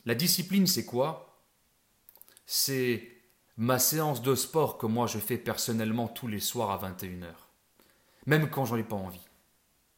La 0.04 0.14
discipline, 0.14 0.66
c'est 0.66 0.84
quoi? 0.84 1.40
C'est 2.44 3.08
ma 3.56 3.78
séance 3.78 4.20
de 4.22 4.34
sport 4.34 4.78
que 4.78 4.86
moi 4.86 5.06
je 5.06 5.18
fais 5.18 5.38
personnellement 5.38 6.08
tous 6.08 6.26
les 6.26 6.40
soirs 6.40 6.70
à 6.70 6.90
21h. 6.90 7.32
Même 8.26 8.50
quand 8.50 8.64
j'en 8.64 8.76
ai 8.76 8.82
pas 8.82 8.96
envie. 8.96 9.20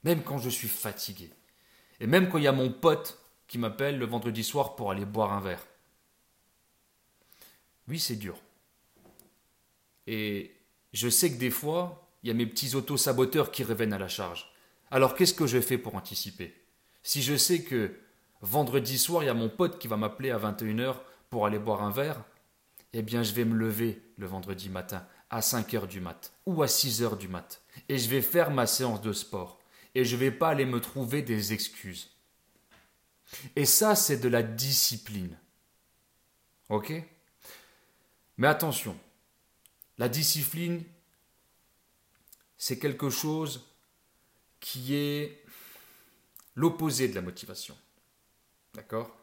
Même 0.03 0.23
quand 0.23 0.39
je 0.39 0.51
suis 0.51 0.69
fatigué. 0.69 1.31
Et 2.01 2.07
même 2.07 2.29
quand 2.29 2.39
il 2.39 2.45
y 2.45 2.49
a 2.49 2.53
mon 2.53 2.71
pote 2.71 3.21
qui 3.47 3.59
m'appelle 3.59 3.99
le 3.99 4.07
vendredi 4.07 4.43
soir 4.43 4.75
pour 4.77 4.91
aller 4.91 5.05
boire 5.05 5.33
un 5.33 5.41
verre. 5.41 5.65
Oui, 7.89 7.99
c'est 7.99 8.17
dur. 8.17 8.37
Et 10.07 10.55
je 10.93 11.09
sais 11.09 11.33
que 11.33 11.39
des 11.39 11.51
fois, 11.51 12.11
il 12.23 12.29
y 12.29 12.31
a 12.31 12.35
mes 12.35 12.47
petits 12.47 12.75
auto-saboteurs 12.75 13.51
qui 13.51 13.65
reviennent 13.65 13.93
à 13.93 13.99
la 13.99 14.09
charge. 14.09 14.51
Alors 14.91 15.15
qu'est-ce 15.15 15.35
que 15.35 15.47
je 15.47 15.61
fais 15.61 15.79
pour 15.79 15.95
anticiper? 15.95 16.55
Si 17.03 17.23
je 17.23 17.37
sais 17.37 17.63
que 17.63 17.95
vendredi 18.41 18.99
soir, 18.99 19.23
il 19.23 19.27
y 19.27 19.31
a 19.31 19.35
mon 19.35 19.49
pote 19.49 19.79
qui 19.79 19.89
va 19.89 19.97
m'appeler 19.97 20.31
à 20.31 20.39
21h 20.39 20.97
pour 21.31 21.47
aller 21.47 21.59
boire 21.59 21.83
un 21.83 21.91
verre, 21.91 22.23
eh 22.93 23.03
bien 23.03 23.23
je 23.23 23.33
vais 23.33 23.45
me 23.45 23.57
lever 23.57 24.01
le 24.17 24.27
vendredi 24.27 24.69
matin 24.69 25.07
à 25.31 25.43
5 25.43 25.75
heures 25.75 25.89
du 25.89 26.01
mat 26.01 26.33
ou 26.47 26.63
à 26.63 26.69
6 26.69 27.03
heures 27.03 27.17
du 27.17 27.29
mat 27.29 27.61
et 27.89 27.99
je 27.99 28.09
vais 28.09 28.23
faire 28.23 28.51
ma 28.51 28.67
séance 28.67 29.01
de 29.01 29.13
sport 29.13 29.59
et 29.95 30.05
je 30.05 30.17
ne 30.17 30.21
vais 30.21 30.31
pas 30.31 30.51
aller 30.51 30.65
me 30.65 30.81
trouver 30.81 31.23
des 31.23 31.53
excuses. 31.53 32.11
Et 33.57 33.65
ça, 33.65 33.95
c'est 33.95 34.19
de 34.19 34.29
la 34.29 34.43
discipline. 34.43 35.37
Ok? 36.69 36.93
Mais 38.37 38.49
attention, 38.49 38.99
la 39.99 40.09
discipline, 40.09 40.83
c'est 42.57 42.79
quelque 42.79 43.11
chose 43.11 43.69
qui 44.61 44.95
est 44.95 45.45
l'opposé 46.55 47.09
de 47.09 47.15
la 47.15 47.23
motivation. 47.23 47.77
D'accord? 48.75 49.15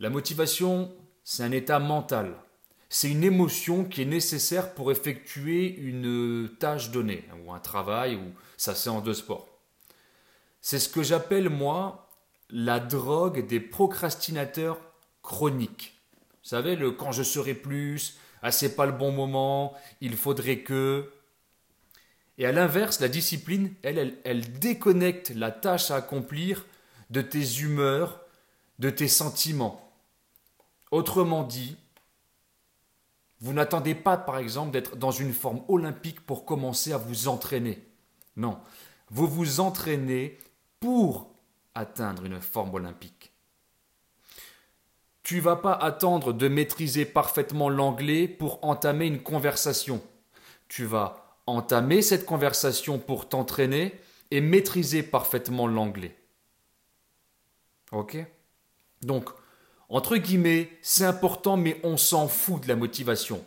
La 0.00 0.10
motivation, 0.10 0.94
c'est 1.22 1.42
un 1.42 1.52
état 1.52 1.78
mental. 1.78 2.36
C'est 2.88 3.10
une 3.10 3.24
émotion 3.24 3.84
qui 3.84 4.02
est 4.02 4.06
nécessaire 4.06 4.72
pour 4.74 4.90
effectuer 4.90 5.74
une 5.76 6.48
tâche 6.58 6.90
donnée, 6.90 7.24
ou 7.44 7.52
un 7.52 7.58
travail, 7.58 8.16
ou 8.16 8.32
sa 8.56 8.74
séance 8.74 9.04
de 9.04 9.12
sport. 9.12 9.46
C'est 10.60 10.78
ce 10.78 10.88
que 10.88 11.02
j'appelle, 11.02 11.50
moi, 11.50 12.08
la 12.50 12.80
drogue 12.80 13.46
des 13.46 13.60
procrastinateurs 13.60 14.78
chroniques. 15.22 16.00
Vous 16.42 16.48
savez, 16.48 16.76
le 16.76 16.90
quand 16.90 17.12
je 17.12 17.22
serai 17.22 17.52
plus, 17.52 18.16
ah 18.42 18.50
c'est 18.50 18.74
pas 18.74 18.86
le 18.86 18.92
bon 18.92 19.12
moment, 19.12 19.74
il 20.00 20.16
faudrait 20.16 20.60
que. 20.60 21.10
Et 22.38 22.46
à 22.46 22.52
l'inverse, 22.52 23.00
la 23.00 23.08
discipline, 23.08 23.74
elle, 23.82 23.98
elle, 23.98 24.18
elle 24.24 24.58
déconnecte 24.58 25.30
la 25.30 25.50
tâche 25.50 25.90
à 25.90 25.96
accomplir 25.96 26.64
de 27.10 27.20
tes 27.20 27.60
humeurs, 27.60 28.20
de 28.78 28.90
tes 28.90 29.08
sentiments. 29.08 29.92
Autrement 30.90 31.42
dit, 31.42 31.76
vous 33.40 33.52
n'attendez 33.52 33.94
pas, 33.94 34.16
par 34.16 34.38
exemple, 34.38 34.72
d'être 34.72 34.96
dans 34.96 35.10
une 35.10 35.32
forme 35.32 35.62
olympique 35.68 36.20
pour 36.20 36.44
commencer 36.44 36.92
à 36.92 36.98
vous 36.98 37.28
entraîner. 37.28 37.84
Non, 38.36 38.58
vous 39.10 39.26
vous 39.26 39.60
entraînez 39.60 40.38
pour 40.80 41.30
atteindre 41.74 42.24
une 42.24 42.40
forme 42.40 42.74
olympique. 42.74 43.32
Tu 45.22 45.40
vas 45.40 45.56
pas 45.56 45.74
attendre 45.74 46.32
de 46.32 46.48
maîtriser 46.48 47.04
parfaitement 47.04 47.68
l'anglais 47.68 48.26
pour 48.26 48.64
entamer 48.64 49.06
une 49.06 49.22
conversation. 49.22 50.02
Tu 50.68 50.84
vas 50.84 51.38
entamer 51.46 52.02
cette 52.02 52.26
conversation 52.26 52.98
pour 52.98 53.28
t'entraîner 53.28 54.00
et 54.30 54.40
maîtriser 54.40 55.02
parfaitement 55.02 55.66
l'anglais. 55.66 56.16
Ok? 57.92 58.16
Donc, 59.02 59.30
entre 59.88 60.16
guillemets, 60.16 60.70
c'est 60.82 61.04
important, 61.04 61.56
mais 61.56 61.80
on 61.82 61.96
s'en 61.96 62.28
fout 62.28 62.62
de 62.62 62.68
la 62.68 62.76
motivation. 62.76 63.44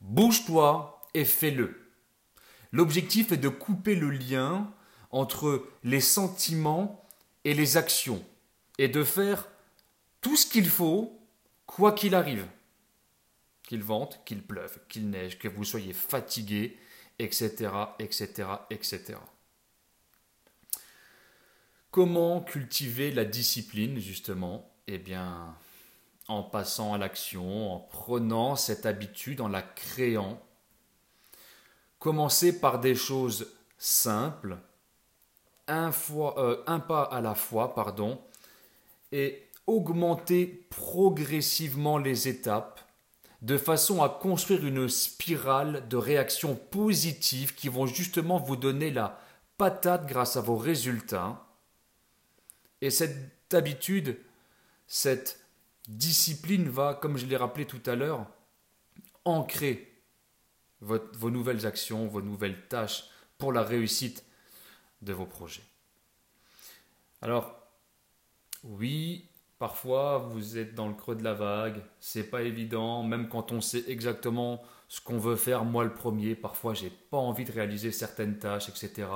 Bouge-toi 0.00 1.02
et 1.14 1.24
fais-le. 1.24 1.90
L'objectif 2.72 3.32
est 3.32 3.38
de 3.38 3.48
couper 3.48 3.94
le 3.94 4.10
lien 4.10 4.70
entre 5.10 5.66
les 5.84 6.00
sentiments 6.00 7.08
et 7.44 7.54
les 7.54 7.76
actions 7.76 8.22
et 8.78 8.88
de 8.88 9.04
faire 9.04 9.48
tout 10.20 10.36
ce 10.36 10.46
qu'il 10.46 10.68
faut, 10.68 11.18
quoi 11.66 11.92
qu'il 11.92 12.14
arrive. 12.14 12.46
Qu'il 13.62 13.82
vente, 13.82 14.20
qu'il 14.26 14.42
pleuve, 14.42 14.78
qu'il 14.88 15.08
neige, 15.08 15.38
que 15.38 15.48
vous 15.48 15.64
soyez 15.64 15.92
fatigué, 15.92 16.78
etc., 17.18 17.70
etc., 17.98 18.48
etc. 18.70 19.14
Comment 21.90 22.42
cultiver 22.42 23.12
la 23.12 23.24
discipline, 23.24 24.00
justement? 24.00 24.73
Eh 24.86 24.98
bien, 24.98 25.54
en 26.28 26.42
passant 26.42 26.94
à 26.94 26.98
l'action, 26.98 27.74
en 27.74 27.78
prenant 27.78 28.56
cette 28.56 28.86
habitude, 28.86 29.40
en 29.40 29.48
la 29.48 29.62
créant. 29.62 30.40
Commencez 31.98 32.60
par 32.60 32.80
des 32.80 32.94
choses 32.94 33.52
simples, 33.78 34.58
un, 35.68 35.90
euh, 36.10 36.62
un 36.66 36.80
pas 36.80 37.02
à 37.02 37.20
la 37.20 37.34
fois, 37.34 37.74
pardon, 37.74 38.20
et 39.12 39.48
augmentez 39.66 40.46
progressivement 40.70 41.98
les 41.98 42.28
étapes 42.28 42.80
de 43.42 43.58
façon 43.58 44.02
à 44.02 44.08
construire 44.08 44.64
une 44.64 44.88
spirale 44.88 45.86
de 45.88 45.98
réactions 45.98 46.56
positives 46.56 47.54
qui 47.54 47.68
vont 47.68 47.86
justement 47.86 48.38
vous 48.38 48.56
donner 48.56 48.90
la 48.90 49.20
patate 49.58 50.06
grâce 50.06 50.36
à 50.36 50.40
vos 50.40 50.56
résultats. 50.56 51.44
Et 52.80 52.90
cette 52.90 53.52
habitude, 53.52 54.18
cette 54.86 55.40
discipline 55.88 56.68
va, 56.68 56.94
comme 56.94 57.16
je 57.16 57.26
l'ai 57.26 57.36
rappelé 57.36 57.66
tout 57.66 57.82
à 57.86 57.94
l'heure, 57.94 58.26
ancrer 59.24 59.90
vos 60.80 61.30
nouvelles 61.30 61.66
actions, 61.66 62.06
vos 62.06 62.20
nouvelles 62.20 62.68
tâches 62.68 63.04
pour 63.38 63.52
la 63.52 63.62
réussite 63.62 64.24
de 65.02 65.12
vos 65.12 65.26
projets. 65.26 65.64
Alors, 67.22 67.58
oui, 68.62 69.28
parfois 69.58 70.18
vous 70.18 70.58
êtes 70.58 70.74
dans 70.74 70.88
le 70.88 70.94
creux 70.94 71.16
de 71.16 71.24
la 71.24 71.34
vague, 71.34 71.82
c'est 72.00 72.30
pas 72.30 72.42
évident, 72.42 73.02
même 73.02 73.28
quand 73.28 73.52
on 73.52 73.60
sait 73.60 73.84
exactement 73.88 74.62
ce 74.88 75.00
qu'on 75.00 75.18
veut 75.18 75.36
faire, 75.36 75.64
moi 75.64 75.84
le 75.84 75.94
premier, 75.94 76.34
parfois 76.34 76.74
j'ai 76.74 76.90
pas 76.90 77.16
envie 77.16 77.44
de 77.44 77.52
réaliser 77.52 77.92
certaines 77.92 78.38
tâches, 78.38 78.68
etc. 78.68 79.08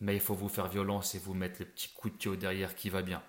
Mais 0.00 0.14
il 0.14 0.20
faut 0.20 0.34
vous 0.34 0.48
faire 0.48 0.68
violence 0.68 1.14
et 1.14 1.18
vous 1.18 1.34
mettre 1.34 1.60
le 1.60 1.66
petit 1.66 1.88
coup 1.88 2.10
de 2.10 2.14
pied 2.14 2.36
derrière 2.36 2.74
qui 2.74 2.90
va 2.90 3.02
bien. 3.02 3.22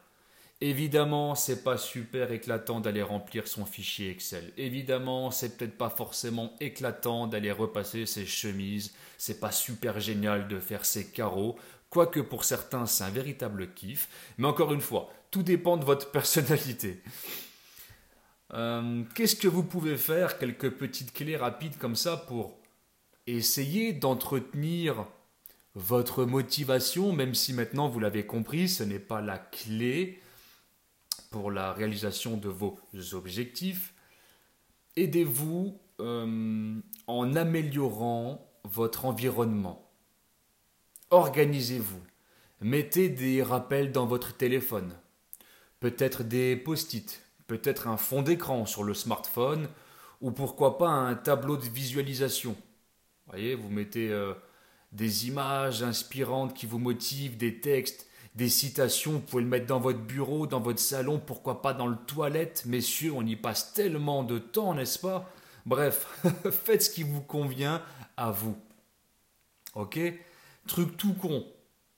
Évidemment, 0.63 1.33
c'est 1.33 1.63
pas 1.63 1.77
super 1.77 2.31
éclatant 2.31 2.79
d'aller 2.79 3.01
remplir 3.01 3.47
son 3.47 3.65
fichier 3.65 4.11
Excel. 4.11 4.53
Évidemment, 4.57 5.31
c'est 5.31 5.57
peut-être 5.57 5.75
pas 5.75 5.89
forcément 5.89 6.53
éclatant 6.59 7.25
d'aller 7.25 7.51
repasser 7.51 8.05
ses 8.05 8.27
chemises. 8.27 8.93
C'est 9.17 9.39
pas 9.39 9.51
super 9.51 9.99
génial 9.99 10.47
de 10.47 10.59
faire 10.59 10.85
ses 10.85 11.09
carreaux. 11.09 11.57
Quoique 11.89 12.19
pour 12.19 12.43
certains, 12.43 12.85
c'est 12.85 13.03
un 13.03 13.09
véritable 13.09 13.73
kiff. 13.73 14.07
Mais 14.37 14.47
encore 14.47 14.71
une 14.71 14.81
fois, 14.81 15.09
tout 15.31 15.41
dépend 15.41 15.77
de 15.77 15.83
votre 15.83 16.11
personnalité. 16.11 17.01
Euh, 18.53 19.03
qu'est-ce 19.15 19.35
que 19.35 19.47
vous 19.47 19.63
pouvez 19.63 19.97
faire 19.97 20.37
Quelques 20.37 20.69
petites 20.69 21.11
clés 21.11 21.37
rapides 21.37 21.77
comme 21.79 21.95
ça 21.95 22.17
pour 22.17 22.59
essayer 23.25 23.93
d'entretenir 23.93 25.07
votre 25.73 26.23
motivation, 26.23 27.13
même 27.13 27.33
si 27.33 27.53
maintenant 27.53 27.89
vous 27.89 27.99
l'avez 27.99 28.27
compris, 28.27 28.69
ce 28.69 28.83
n'est 28.83 28.99
pas 28.99 29.21
la 29.21 29.39
clé? 29.39 30.20
Pour 31.31 31.49
la 31.49 31.73
réalisation 31.73 32.37
de 32.37 32.49
vos 32.49 32.77
objectifs. 33.13 33.95
Aidez-vous 34.95 35.79
euh, 35.99 36.79
en 37.07 37.35
améliorant 37.35 38.47
votre 38.65 39.05
environnement. 39.05 39.89
Organisez-vous. 41.09 42.01
Mettez 42.59 43.09
des 43.09 43.41
rappels 43.41 43.91
dans 43.91 44.05
votre 44.05 44.37
téléphone. 44.37 44.93
Peut-être 45.79 46.23
des 46.23 46.55
post-it, 46.55 47.23
peut-être 47.47 47.87
un 47.87 47.97
fond 47.97 48.21
d'écran 48.21 48.65
sur 48.65 48.83
le 48.83 48.93
smartphone 48.93 49.67
ou 50.19 50.31
pourquoi 50.31 50.77
pas 50.77 50.89
un 50.89 51.15
tableau 51.15 51.57
de 51.57 51.65
visualisation. 51.65 52.55
Voyez, 53.27 53.55
vous 53.55 53.69
mettez 53.69 54.09
euh, 54.09 54.33
des 54.91 55.27
images 55.27 55.81
inspirantes 55.81 56.53
qui 56.53 56.65
vous 56.65 56.77
motivent, 56.77 57.37
des 57.37 57.61
textes 57.61 58.07
des 58.35 58.49
citations, 58.49 59.13
vous 59.13 59.19
pouvez 59.19 59.43
le 59.43 59.49
mettre 59.49 59.65
dans 59.65 59.79
votre 59.79 59.99
bureau, 59.99 60.47
dans 60.47 60.61
votre 60.61 60.79
salon, 60.79 61.19
pourquoi 61.19 61.61
pas 61.61 61.73
dans 61.73 61.87
le 61.87 61.97
toilette. 61.97 62.63
Messieurs, 62.65 63.11
on 63.13 63.25
y 63.25 63.35
passe 63.35 63.73
tellement 63.73 64.23
de 64.23 64.39
temps, 64.39 64.73
n'est-ce 64.73 64.99
pas? 64.99 65.29
Bref, 65.65 66.07
faites 66.51 66.83
ce 66.83 66.89
qui 66.89 67.03
vous 67.03 67.21
convient 67.21 67.83
à 68.15 68.31
vous. 68.31 68.57
Ok? 69.75 69.99
Truc 70.67 70.97
tout 70.97 71.13
con. 71.13 71.45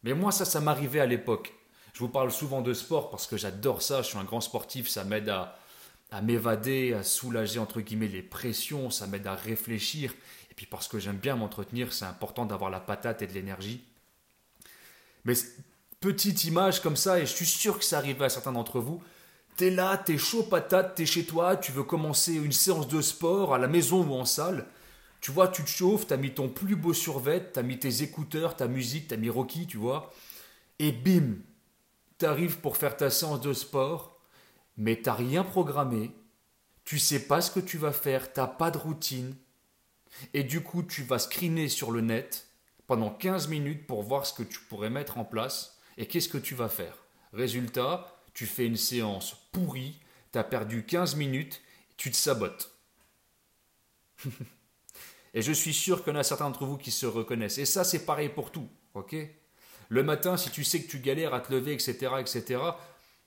Mais 0.04 0.14
moi, 0.14 0.32
ça, 0.32 0.46
ça 0.46 0.60
m'arrivait 0.60 1.00
à 1.00 1.06
l'époque. 1.06 1.54
Je 1.94 2.00
vous 2.00 2.10
parle 2.10 2.32
souvent 2.32 2.62
de 2.62 2.74
sport 2.74 3.10
parce 3.10 3.28
que 3.28 3.38
j'adore 3.38 3.82
ça. 3.82 4.02
Je 4.02 4.08
suis 4.08 4.18
un 4.18 4.24
grand 4.24 4.42
sportif. 4.42 4.90
Ça 4.90 5.04
m'aide 5.04 5.30
à, 5.30 5.58
à 6.12 6.22
m'évader, 6.22 6.94
à 6.94 7.04
soulager 7.04 7.60
entre 7.60 7.82
guillemets 7.82 8.08
les 8.08 8.24
pressions. 8.24 8.90
Ça 8.90 9.06
m'aide 9.06 9.28
à 9.28 9.36
réfléchir. 9.36 10.14
Et 10.50 10.56
puis 10.56 10.66
parce 10.66 10.88
que 10.88 11.00
j'aime 11.00 11.18
bien 11.18 11.36
m'entretenir, 11.36 11.94
c'est 11.94 12.06
important 12.06 12.46
d'avoir 12.46 12.70
la 12.70 12.80
patate 12.80 13.22
et 13.22 13.28
de 13.28 13.34
l'énergie. 13.34 13.84
Mais 15.26 15.34
petite 16.04 16.44
image 16.44 16.82
comme 16.82 16.98
ça, 16.98 17.20
et 17.20 17.26
je 17.26 17.34
suis 17.34 17.46
sûr 17.46 17.80
que 17.80 17.86
ça 17.86 17.98
arrive 17.98 18.22
à 18.22 18.28
certains 18.28 18.52
d'entre 18.52 18.82
vous. 18.82 19.02
T'es 19.56 19.70
là, 19.70 19.96
t'es 19.96 20.18
chaud 20.18 20.44
patate, 20.44 20.96
t'es 20.96 21.06
chez 21.06 21.24
toi, 21.24 21.56
tu 21.56 21.72
veux 21.72 21.84
commencer 21.84 22.34
une 22.34 22.52
séance 22.52 22.90
de 22.90 23.02
sport 23.02 23.54
à 23.54 23.58
la 23.58 23.70
maison 23.70 24.06
ou 24.06 24.14
en 24.14 24.26
salle. 24.26 24.66
Tu 25.22 25.32
vois, 25.32 25.48
tu 25.48 25.64
te 25.64 25.70
chauffes, 25.70 26.06
t'as 26.06 26.18
mis 26.18 26.34
ton 26.34 26.50
plus 26.50 26.76
beau 26.76 26.94
survêt, 26.94 27.52
t'as 27.54 27.62
mis 27.62 27.80
tes 27.80 28.04
écouteurs, 28.04 28.58
ta 28.58 28.68
musique, 28.68 29.08
t'as 29.08 29.16
mis 29.16 29.30
Rocky, 29.30 29.66
tu 29.66 29.78
vois. 29.78 30.12
Et 30.78 30.92
bim, 30.92 31.38
t'arrives 32.18 32.60
pour 32.60 32.76
faire 32.76 32.98
ta 32.98 33.10
séance 33.10 33.40
de 33.40 33.54
sport, 33.54 34.20
mais 34.76 34.98
t'as 34.98 35.14
rien 35.14 35.46
programmé, 35.46 36.12
tu 36.84 37.00
sais 37.00 37.28
pas 37.28 37.40
ce 37.40 37.50
que 37.50 37.62
tu 37.62 37.78
vas 37.78 37.94
faire, 37.94 38.34
t'as 38.34 38.48
pas 38.48 38.72
de 38.72 38.78
routine. 38.78 39.38
Et 40.34 40.44
du 40.44 40.62
coup, 40.64 40.84
tu 40.84 41.04
vas 41.04 41.20
screener 41.20 41.70
sur 41.70 41.92
le 41.92 42.02
net 42.02 42.50
pendant 42.88 43.10
15 43.10 43.48
minutes 43.48 43.88
pour 43.88 44.04
voir 44.04 44.26
ce 44.26 44.34
que 44.34 44.44
tu 44.44 44.60
pourrais 44.60 44.90
mettre 44.90 45.18
en 45.18 45.24
place 45.24 45.73
et 45.98 46.08
qu'est-ce 46.08 46.30
que 46.30 46.38
tu 46.38 46.56
vas 46.56 46.70
faire? 46.70 46.98
Résultat, 47.34 48.20
tu 48.34 48.46
fais 48.46 48.66
une 48.66 48.78
séance 48.78 49.36
pourrie, 49.52 50.00
tu 50.32 50.40
as 50.40 50.44
perdu 50.44 50.86
15 50.86 51.16
minutes, 51.16 51.62
tu 51.98 52.12
te 52.12 52.16
sabotes. 52.16 52.72
et 55.34 55.42
je 55.42 55.52
suis 55.52 55.74
sûr 55.74 56.04
qu'il 56.04 56.14
y 56.14 56.16
en 56.16 56.20
a 56.20 56.24
certains 56.24 56.46
d'entre 56.46 56.66
vous 56.66 56.78
qui 56.78 56.92
se 56.92 57.06
reconnaissent. 57.06 57.58
Et 57.58 57.66
ça, 57.66 57.84
c'est 57.84 58.06
pareil 58.06 58.30
pour 58.30 58.52
tout. 58.52 58.68
ok? 58.94 59.16
Le 59.90 60.04
matin, 60.04 60.38
si 60.38 60.50
tu 60.50 60.64
sais 60.64 60.82
que 60.82 60.90
tu 60.90 61.00
galères 61.00 61.34
à 61.34 61.40
te 61.40 61.54
lever, 61.54 61.74
etc., 61.74 62.14
etc., 62.20 62.62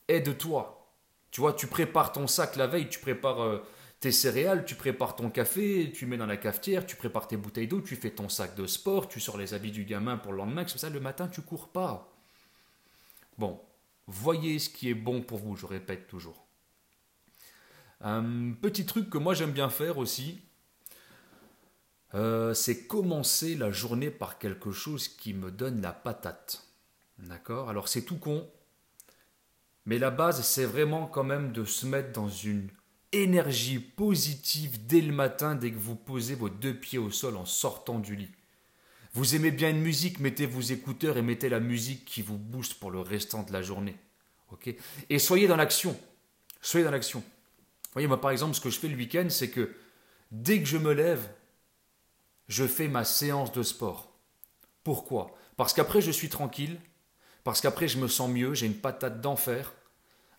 aide-toi. 0.08 0.92
Tu 1.30 1.40
vois, 1.40 1.52
tu 1.52 1.66
prépares 1.66 2.12
ton 2.12 2.26
sac 2.26 2.56
la 2.56 2.66
veille, 2.66 2.88
tu 2.88 2.99
prépares 2.99 3.42
euh, 3.42 3.58
tes 4.00 4.12
céréales, 4.12 4.64
tu 4.64 4.75
prépares 4.75 5.16
ton 5.16 5.30
café, 5.30 5.92
tu 5.92 6.06
mets 6.06 6.16
dans 6.16 6.26
la 6.26 6.37
cafetière, 6.37 6.87
tu 6.87 6.96
prépares 6.96 7.28
tes 7.28 7.37
bouteilles 7.37 7.68
d'eau, 7.68 7.80
tu 7.80 7.96
fais 7.96 8.11
ton 8.11 8.28
sac 8.28 8.54
de 8.54 8.66
sport, 8.66 9.08
tu 9.08 9.20
sors 9.20 9.37
les 9.37 9.54
habits 9.54 9.70
du 9.70 9.85
gamin 9.85 10.16
pour 10.16 10.32
le 10.32 10.38
lendemain, 10.38 10.64
que 10.64 10.70
ça, 10.70 10.90
le 10.90 11.00
matin, 11.00 11.28
tu 11.28 11.42
cours 11.42 11.68
pas. 11.68 12.15
Bon, 13.38 13.61
voyez 14.07 14.59
ce 14.59 14.71
qui 14.71 14.88
est 14.88 14.95
bon 14.95 15.21
pour 15.23 15.38
vous, 15.38 15.57
je 15.57 15.66
répète 15.66 16.07
toujours. 16.07 16.47
Un 18.00 18.52
petit 18.52 18.87
truc 18.87 19.11
que 19.11 19.19
moi 19.19 19.35
j'aime 19.35 19.52
bien 19.52 19.69
faire 19.69 19.99
aussi, 19.99 20.40
euh, 22.14 22.55
c'est 22.55 22.87
commencer 22.87 23.55
la 23.55 23.71
journée 23.71 24.11
par 24.11 24.38
quelque 24.38 24.71
chose 24.71 25.09
qui 25.09 25.35
me 25.35 25.50
donne 25.50 25.81
la 25.81 25.93
patate. 25.93 26.66
D'accord? 27.19 27.69
Alors 27.69 27.88
c'est 27.88 28.02
tout 28.02 28.19
con, 28.19 28.49
mais 29.87 29.99
la 29.99 30.11
base 30.11 30.43
c'est 30.43 30.66
vraiment 30.66 31.07
quand 31.07 31.25
même 31.25 31.52
de 31.52 31.64
se 31.64 31.87
mettre 31.87 32.12
dans 32.12 32.28
une 32.28 32.69
énergie 33.12 33.78
positive 33.78 34.87
dès 34.87 35.00
le 35.00 35.12
matin, 35.12 35.55
dès 35.55 35.71
que 35.71 35.78
vous 35.78 35.97
posez 35.97 36.35
vos 36.35 36.50
deux 36.50 36.75
pieds 36.75 36.99
au 36.99 37.11
sol 37.11 37.37
en 37.37 37.47
sortant 37.47 37.99
du 37.99 38.16
lit. 38.16 38.33
Vous 39.16 39.35
aimez 39.35 39.50
bien 39.50 39.70
une 39.70 39.80
musique, 39.80 40.20
mettez 40.20 40.44
vos 40.44 40.61
écouteurs 40.61 41.16
et 41.16 41.23
mettez 41.23 41.49
la 41.49 41.58
musique 41.58 42.04
qui 42.04 42.20
vous 42.20 42.37
booste 42.37 42.75
pour 42.75 42.90
le 42.90 43.00
restant 43.00 43.44
de 43.44 43.52
la 43.54 43.62
journée. 43.62 43.96
et 45.08 45.18
soyez 45.18 45.49
dans 45.49 45.56
l'action. 45.56 45.99
Soyez 46.61 46.85
dans 46.85 46.90
l'action. 46.90 47.25
Voyez, 47.94 48.08
moi 48.08 48.20
par 48.20 48.30
exemple, 48.30 48.54
ce 48.54 48.61
que 48.61 48.68
je 48.68 48.78
fais 48.78 48.88
le 48.88 48.96
week-end, 48.96 49.28
c'est 49.30 49.49
que 49.49 49.75
dès 50.30 50.61
que 50.61 50.66
je 50.66 50.76
me 50.76 50.92
lève, 50.92 51.26
je 52.49 52.66
fais 52.66 52.88
ma 52.88 53.04
séance 53.04 53.52
de 53.52 53.62
sport. 53.62 54.12
Pourquoi? 54.85 55.35
Parce 55.56 55.73
qu'après, 55.73 56.02
je 56.02 56.11
suis 56.11 56.28
tranquille, 56.28 56.78
parce 57.42 57.62
qu'après, 57.62 57.88
je 57.88 57.96
me 57.96 58.08
sens 58.08 58.30
mieux, 58.30 58.52
j'ai 58.52 58.66
une 58.66 58.76
patate 58.76 59.22
d'enfer. 59.22 59.72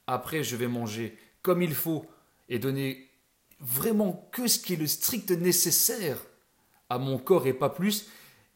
Après, 0.05 0.43
je 0.43 0.55
vais 0.55 0.67
manger 0.67 1.17
comme 1.41 1.63
il 1.63 1.73
faut 1.73 2.05
et 2.47 2.59
donner 2.59 3.09
vraiment 3.59 4.29
que 4.31 4.45
ce 4.45 4.59
qui 4.59 4.73
est 4.73 4.77
le 4.77 4.85
strict 4.85 5.31
nécessaire 5.31 6.19
à 6.91 6.99
mon 6.99 7.17
corps 7.17 7.47
et 7.47 7.53
pas 7.53 7.71
plus. 7.71 8.07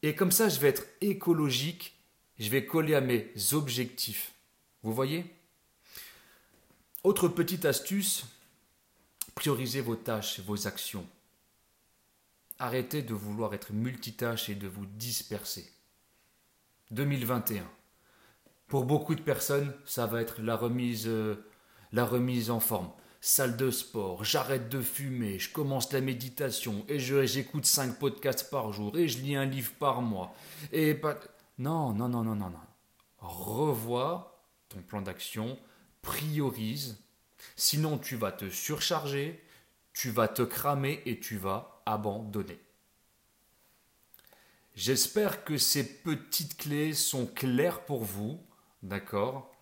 Et 0.03 0.15
comme 0.15 0.31
ça, 0.31 0.49
je 0.49 0.59
vais 0.59 0.69
être 0.69 0.85
écologique, 1.01 1.95
je 2.39 2.49
vais 2.49 2.65
coller 2.65 2.95
à 2.95 3.01
mes 3.01 3.31
objectifs. 3.53 4.33
Vous 4.83 4.93
voyez? 4.93 5.25
Autre 7.03 7.27
petite 7.27 7.65
astuce, 7.65 8.25
priorisez 9.35 9.81
vos 9.81 9.95
tâches, 9.95 10.39
vos 10.39 10.67
actions. 10.67 11.05
Arrêtez 12.59 13.01
de 13.01 13.13
vouloir 13.13 13.53
être 13.53 13.73
multitâche 13.73 14.49
et 14.49 14.55
de 14.55 14.67
vous 14.67 14.85
disperser. 14.85 15.71
2021. 16.91 17.67
Pour 18.67 18.85
beaucoup 18.85 19.15
de 19.15 19.21
personnes, 19.21 19.73
ça 19.85 20.05
va 20.05 20.21
être 20.21 20.41
la 20.41 20.55
remise, 20.55 21.07
euh, 21.07 21.43
la 21.91 22.05
remise 22.05 22.51
en 22.51 22.59
forme. 22.59 22.91
Salle 23.23 23.55
de 23.55 23.69
sport, 23.69 24.23
j'arrête 24.23 24.67
de 24.67 24.81
fumer, 24.81 25.38
je 25.38 25.53
commence 25.53 25.93
la 25.93 26.01
méditation 26.01 26.84
et 26.88 26.97
j'écoute 26.97 27.67
5 27.67 27.99
podcasts 27.99 28.49
par 28.49 28.73
jour 28.73 28.97
et 28.97 29.07
je 29.07 29.19
lis 29.19 29.36
un 29.36 29.45
livre 29.45 29.73
par 29.73 30.01
mois. 30.01 30.34
Et 30.71 30.95
pas. 30.95 31.19
Non, 31.60 31.93
non, 31.93 32.10
non, 32.10 32.23
non, 32.23 32.34
non, 32.34 32.49
non. 32.49 32.60
Revois 33.19 34.43
ton 34.69 34.81
plan 34.81 35.03
d'action, 35.03 35.60
priorise, 36.01 36.97
sinon 37.55 37.99
tu 37.99 38.15
vas 38.15 38.31
te 38.31 38.49
surcharger, 38.49 39.39
tu 39.93 40.10
vas 40.10 40.27
te 40.27 40.41
cramer 40.41 41.03
et 41.05 41.19
tu 41.19 41.38
vas 41.38 41.84
abandonner. 41.86 42.60
J'espère 44.73 45.43
que 45.43 45.60
ces 45.60 46.01
petites 46.01 46.57
clés 46.57 46.95
sont 46.95 47.27
claires 47.27 47.86
pour 47.86 48.03
vous, 48.03 48.41
d'accord? 48.81 49.53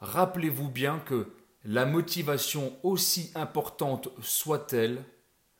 Rappelez-vous 0.00 0.70
bien 0.70 1.00
que 1.00 1.34
la 1.64 1.86
motivation, 1.86 2.76
aussi 2.82 3.30
importante 3.34 4.08
soit-elle, 4.22 5.04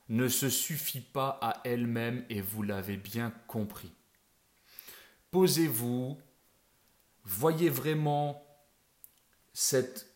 ne 0.09 0.27
se 0.27 0.49
suffit 0.49 1.01
pas 1.01 1.37
à 1.41 1.61
elle-même 1.65 2.25
et 2.29 2.41
vous 2.41 2.63
l'avez 2.63 2.97
bien 2.97 3.31
compris. 3.47 3.91
Posez-vous, 5.31 6.17
voyez 7.23 7.69
vraiment 7.69 8.43
cette, 9.53 10.07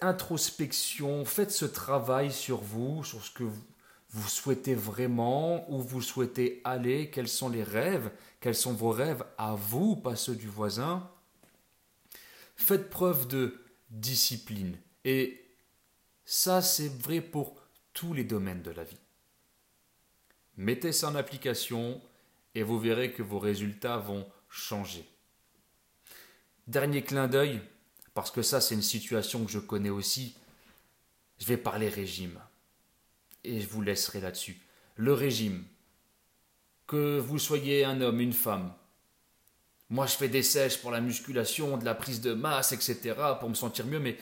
introspection, 0.00 1.24
faites 1.24 1.50
ce 1.50 1.66
travail 1.66 2.32
sur 2.32 2.62
vous, 2.62 3.04
sur 3.04 3.22
ce 3.22 3.30
que 3.30 3.44
vous, 3.44 3.62
vous 4.10 4.28
souhaitez 4.28 4.74
vraiment, 4.74 5.70
où 5.70 5.82
vous 5.82 6.00
souhaitez 6.00 6.62
aller, 6.64 7.10
quels 7.10 7.28
sont 7.28 7.48
les 7.48 7.64
rêves, 7.64 8.10
quels 8.40 8.54
sont 8.54 8.72
vos 8.72 8.90
rêves 8.90 9.24
à 9.36 9.54
vous, 9.54 9.96
pas 9.96 10.16
ceux 10.16 10.36
du 10.36 10.48
voisin. 10.48 11.10
Faites 12.56 12.88
preuve 12.88 13.26
de 13.26 13.60
discipline. 13.90 14.78
Et 15.04 15.44
ça, 16.24 16.62
c'est 16.62 16.88
vrai 16.88 17.20
pour 17.20 17.60
tous 17.92 18.12
les 18.12 18.24
domaines 18.24 18.62
de 18.62 18.70
la 18.70 18.84
vie. 18.84 18.98
Mettez 20.56 20.92
ça 20.92 21.08
en 21.08 21.14
application 21.14 22.00
et 22.54 22.62
vous 22.62 22.78
verrez 22.78 23.12
que 23.12 23.22
vos 23.22 23.38
résultats 23.38 23.98
vont 23.98 24.26
changer. 24.48 25.04
Dernier 26.66 27.02
clin 27.02 27.28
d'œil, 27.28 27.60
parce 28.14 28.30
que 28.30 28.42
ça 28.42 28.60
c'est 28.60 28.74
une 28.74 28.82
situation 28.82 29.44
que 29.44 29.50
je 29.50 29.58
connais 29.58 29.90
aussi, 29.90 30.36
je 31.38 31.46
vais 31.46 31.56
parler 31.56 31.88
régime. 31.88 32.38
Et 33.42 33.60
je 33.60 33.68
vous 33.68 33.82
laisserai 33.82 34.20
là-dessus. 34.20 34.58
Le 34.96 35.12
régime. 35.12 35.64
Que 36.86 37.18
vous 37.18 37.38
soyez 37.38 37.84
un 37.84 38.00
homme, 38.00 38.20
une 38.20 38.32
femme. 38.32 38.72
Moi 39.90 40.06
je 40.06 40.16
fais 40.16 40.28
des 40.28 40.42
sèches 40.42 40.78
pour 40.78 40.90
la 40.90 41.00
musculation, 41.00 41.76
de 41.76 41.84
la 41.84 41.94
prise 41.94 42.20
de 42.20 42.32
masse, 42.32 42.72
etc. 42.72 43.14
pour 43.40 43.48
me 43.48 43.54
sentir 43.54 43.86
mieux, 43.86 44.00
mais 44.00 44.16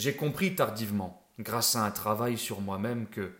j'ai 0.00 0.16
compris 0.16 0.54
tardivement, 0.54 1.28
grâce 1.38 1.76
à 1.76 1.84
un 1.84 1.90
travail 1.90 2.38
sur 2.38 2.62
moi-même, 2.62 3.06
que 3.06 3.34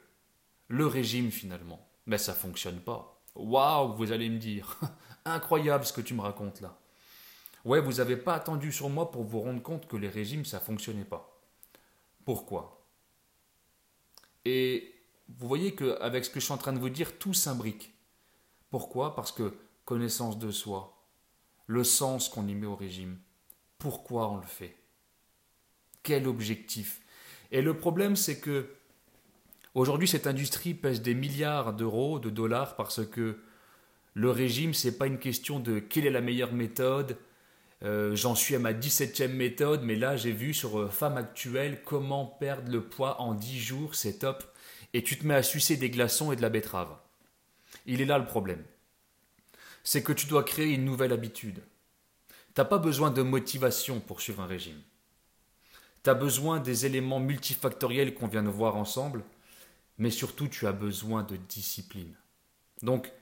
le 0.69 0.87
régime 0.87 1.31
finalement, 1.31 1.89
mais 2.05 2.19
ça 2.19 2.35
fonctionne 2.35 2.81
pas. 2.81 3.23
Waouh, 3.35 3.95
vous 3.95 4.13
allez 4.13 4.29
me 4.29 4.37
dire, 4.37 4.79
incroyable 5.25 5.87
ce 5.87 5.95
que 5.95 6.03
tu 6.03 6.13
me 6.13 6.21
racontes 6.21 6.61
là. 6.61 6.79
Ouais, 7.65 7.81
vous 7.81 7.95
n'avez 7.95 8.17
pas 8.17 8.35
attendu 8.35 8.73
sur 8.73 8.91
moi 8.91 9.11
pour 9.11 9.25
vous 9.25 9.41
rendre 9.41 9.63
compte 9.63 9.89
que 9.89 9.97
les 9.97 10.09
régimes 10.09 10.45
ça 10.45 10.61
fonctionnait 10.61 11.05
pas. 11.05 11.41
Pourquoi? 12.27 12.87
Et 14.45 14.95
vous 15.29 15.49
voyez 15.49 15.75
qu'avec 15.75 16.27
ce 16.27 16.31
que 16.31 16.41
je 16.41 16.45
suis 16.45 16.53
en 16.55 16.59
train 16.59 16.75
de 16.75 16.79
vous 16.79 16.91
dire, 16.91 17.19
tout 17.19 17.33
s'imbrique. 17.33 17.95
Pourquoi? 18.69 19.15
Parce 19.15 19.33
que 19.33 19.57
connaissance 19.87 20.39
de 20.39 20.51
soi, 20.51 21.07
le 21.67 21.85
sens 21.85 22.29
qu'on 22.29 22.47
y 22.47 22.55
met 22.55 22.67
au 22.67 22.77
régime, 22.77 23.19
pourquoi 23.79 24.31
on 24.31 24.37
le 24.37 24.47
fait? 24.47 24.80
Quel 26.03 26.27
objectif? 26.27 27.01
Et 27.53 27.63
le 27.63 27.77
problème, 27.77 28.17
c'est 28.17 28.39
que 28.39 28.69
aujourd'hui, 29.75 30.09
cette 30.09 30.27
industrie 30.27 30.75
pèse 30.75 31.03
des 31.03 31.15
milliards 31.15 31.73
d'euros, 31.73 32.19
de 32.19 32.31
dollars, 32.31 32.77
parce 32.77 33.05
que 33.07 33.39
le 34.15 34.31
régime, 34.31 34.75
c'est 34.75 34.99
pas 34.99 35.07
une 35.07 35.19
question 35.19 35.61
de 35.61 35.79
quelle 35.79 36.07
est 36.07 36.11
la 36.11 36.21
meilleure 36.21 36.53
méthode. 36.53 37.17
Euh, 37.83 38.15
j'en 38.15 38.35
suis 38.35 38.55
à 38.55 38.59
ma 38.59 38.73
17e 38.73 39.33
méthode, 39.33 39.83
mais 39.83 39.97
là, 39.97 40.17
j'ai 40.17 40.33
vu 40.33 40.53
sur 40.53 40.79
euh, 40.79 40.89
Femme 40.89 41.17
Actuelle 41.17 41.83
comment 41.85 42.27
perdre 42.27 42.71
le 42.71 42.83
poids 42.83 43.21
en 43.21 43.35
10 43.35 43.59
jours, 43.59 43.95
c'est 43.95 44.19
top. 44.19 44.45
et 44.93 45.03
tu 45.03 45.19
te 45.19 45.27
mets 45.27 45.35
à 45.35 45.43
sucer 45.43 45.77
des 45.77 45.91
glaçons 45.91 46.33
et 46.33 46.37
de 46.37 46.43
la 46.43 46.51
betterave. 46.51 46.95
Il 47.87 48.01
est 48.01 48.05
là 48.07 48.19
le 48.19 48.27
problème. 48.27 48.63
C'est 49.85 50.03
que 50.03 50.13
tu 50.13 50.27
dois 50.27 50.45
créer 50.45 50.75
une 50.75 50.85
nouvelle 50.85 51.13
habitude. 51.13 51.63
T'as 52.55 52.65
pas 52.65 52.79
besoin 52.79 53.11
de 53.11 53.23
motivation 53.23 54.01
pour 54.01 54.21
suivre 54.21 54.43
un 54.43 54.47
régime. 54.47 54.81
Tu 56.03 56.11
as 56.11 56.15
besoin 56.15 56.61
des 56.61 56.87
éléments 56.87 57.21
multifactoriels 57.21 58.15
qu'on 58.15 58.27
vient 58.27 58.43
de 58.43 58.49
voir 58.49 58.77
ensemble, 58.77 59.25
mais 59.99 60.11
surtout 60.11 60.49
tu 60.49 60.67
as 60.67 60.73
besoin 60.73 61.23
de 61.23 61.37
discipline. 61.37 62.17
Donc, 62.83 63.13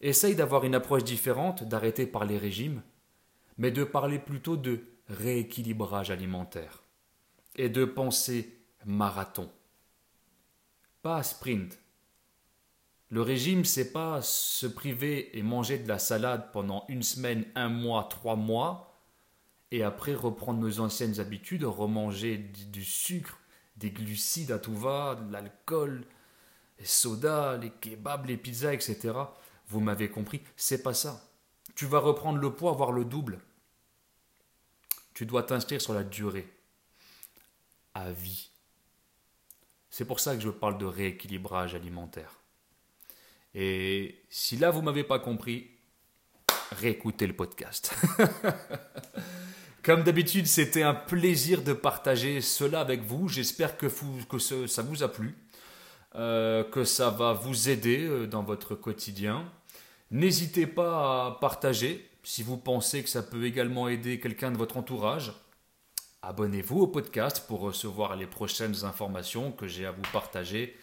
essaye 0.00 0.34
d'avoir 0.34 0.64
une 0.64 0.74
approche 0.74 1.04
différente, 1.04 1.64
d'arrêter 1.64 2.06
par 2.06 2.24
les 2.24 2.38
régimes, 2.38 2.82
mais 3.58 3.70
de 3.70 3.84
parler 3.84 4.18
plutôt 4.18 4.56
de 4.56 4.84
rééquilibrage 5.08 6.10
alimentaire 6.10 6.82
et 7.54 7.68
de 7.68 7.84
penser 7.84 8.58
marathon. 8.84 9.50
Pas 11.02 11.22
sprint. 11.22 11.78
Le 13.08 13.22
régime, 13.22 13.64
c'est 13.64 13.92
pas 13.92 14.20
se 14.20 14.66
priver 14.66 15.38
et 15.38 15.42
manger 15.42 15.78
de 15.78 15.88
la 15.88 15.98
salade 15.98 16.50
pendant 16.52 16.84
une 16.88 17.04
semaine, 17.04 17.46
un 17.54 17.68
mois, 17.68 18.08
trois 18.10 18.36
mois, 18.36 18.85
et 19.70 19.82
après 19.82 20.14
reprendre 20.14 20.60
nos 20.60 20.80
anciennes 20.80 21.20
habitudes, 21.20 21.64
remanger 21.64 22.38
du 22.38 22.84
sucre, 22.84 23.38
des 23.76 23.90
glucides 23.90 24.52
à 24.52 24.58
tout 24.58 24.76
va, 24.76 25.16
de 25.16 25.32
l'alcool, 25.32 26.04
les 26.78 26.84
sodas, 26.84 27.56
les 27.56 27.70
kebabs, 27.70 28.26
les 28.26 28.36
pizzas, 28.36 28.72
etc. 28.72 29.12
Vous 29.68 29.80
m'avez 29.80 30.08
compris, 30.08 30.42
c'est 30.56 30.82
pas 30.82 30.94
ça. 30.94 31.22
Tu 31.74 31.86
vas 31.86 31.98
reprendre 31.98 32.38
le 32.38 32.52
poids, 32.54 32.72
voire 32.72 32.92
le 32.92 33.04
double. 33.04 33.40
Tu 35.14 35.26
dois 35.26 35.42
t'inscrire 35.42 35.80
sur 35.80 35.94
la 35.94 36.04
durée, 36.04 36.48
à 37.94 38.12
vie. 38.12 38.50
C'est 39.90 40.04
pour 40.04 40.20
ça 40.20 40.34
que 40.36 40.42
je 40.42 40.50
parle 40.50 40.78
de 40.78 40.84
rééquilibrage 40.84 41.74
alimentaire. 41.74 42.40
Et 43.54 44.22
si 44.28 44.58
là 44.58 44.70
vous 44.70 44.82
m'avez 44.82 45.04
pas 45.04 45.18
compris, 45.18 45.70
réécoutez 46.72 47.26
le 47.26 47.34
podcast. 47.34 47.94
Comme 49.86 50.02
d'habitude, 50.02 50.48
c'était 50.48 50.82
un 50.82 50.94
plaisir 50.94 51.62
de 51.62 51.72
partager 51.72 52.40
cela 52.40 52.80
avec 52.80 53.02
vous. 53.04 53.28
J'espère 53.28 53.78
que, 53.78 53.88
ça 54.66 54.82
vous 54.82 55.04
a 55.04 55.08
plu, 55.08 55.36
euh, 56.16 56.64
que 56.64 56.82
ça 56.82 57.10
va 57.10 57.34
vous 57.34 57.68
aider 57.68 58.04
euh, 58.04 58.26
dans 58.26 58.42
votre 58.42 58.74
quotidien. 58.74 59.48
N'hésitez 60.10 60.66
pas 60.66 61.26
à 61.26 61.38
partager 61.40 62.10
si 62.24 62.42
vous 62.42 62.56
pensez 62.56 63.04
que 63.04 63.08
ça 63.08 63.22
peut 63.22 63.44
également 63.44 63.86
aider 63.86 64.18
quelqu'un 64.18 64.50
de 64.50 64.56
votre 64.56 64.76
entourage. 64.76 65.32
Abonnez-vous 66.20 66.80
au 66.80 66.88
podcast 66.88 67.44
pour 67.46 67.60
recevoir 67.60 68.16
les 68.16 68.26
prochaines 68.26 68.84
informations 68.84 69.52
que 69.52 69.68
j'ai 69.68 69.86
à 69.86 69.92
vous 69.92 70.02
partager. 70.12 70.76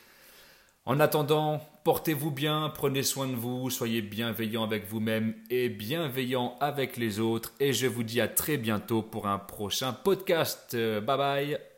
En 0.86 1.00
attendant, 1.00 1.62
portez-vous 1.86 2.32
bien, 2.32 2.70
prenez 2.74 3.04
soin 3.04 3.28
de 3.28 3.36
vous, 3.36 3.70
soyez 3.70 4.02
bienveillants 4.02 4.64
avec 4.64 4.86
vous-même 4.86 5.34
et 5.50 5.70
bienveillants 5.70 6.58
avec 6.60 6.98
les 6.98 7.20
autres. 7.20 7.54
Et 7.62 7.72
je 7.72 7.88
vous 7.88 8.04
dis 8.04 8.20
à 8.20 8.28
très 8.28 8.58
bientôt 8.58 9.02
pour 9.02 9.28
un 9.28 9.40
prochain 9.40 9.94
podcast. 9.94 10.76
Bye 10.76 11.18
bye 11.18 11.73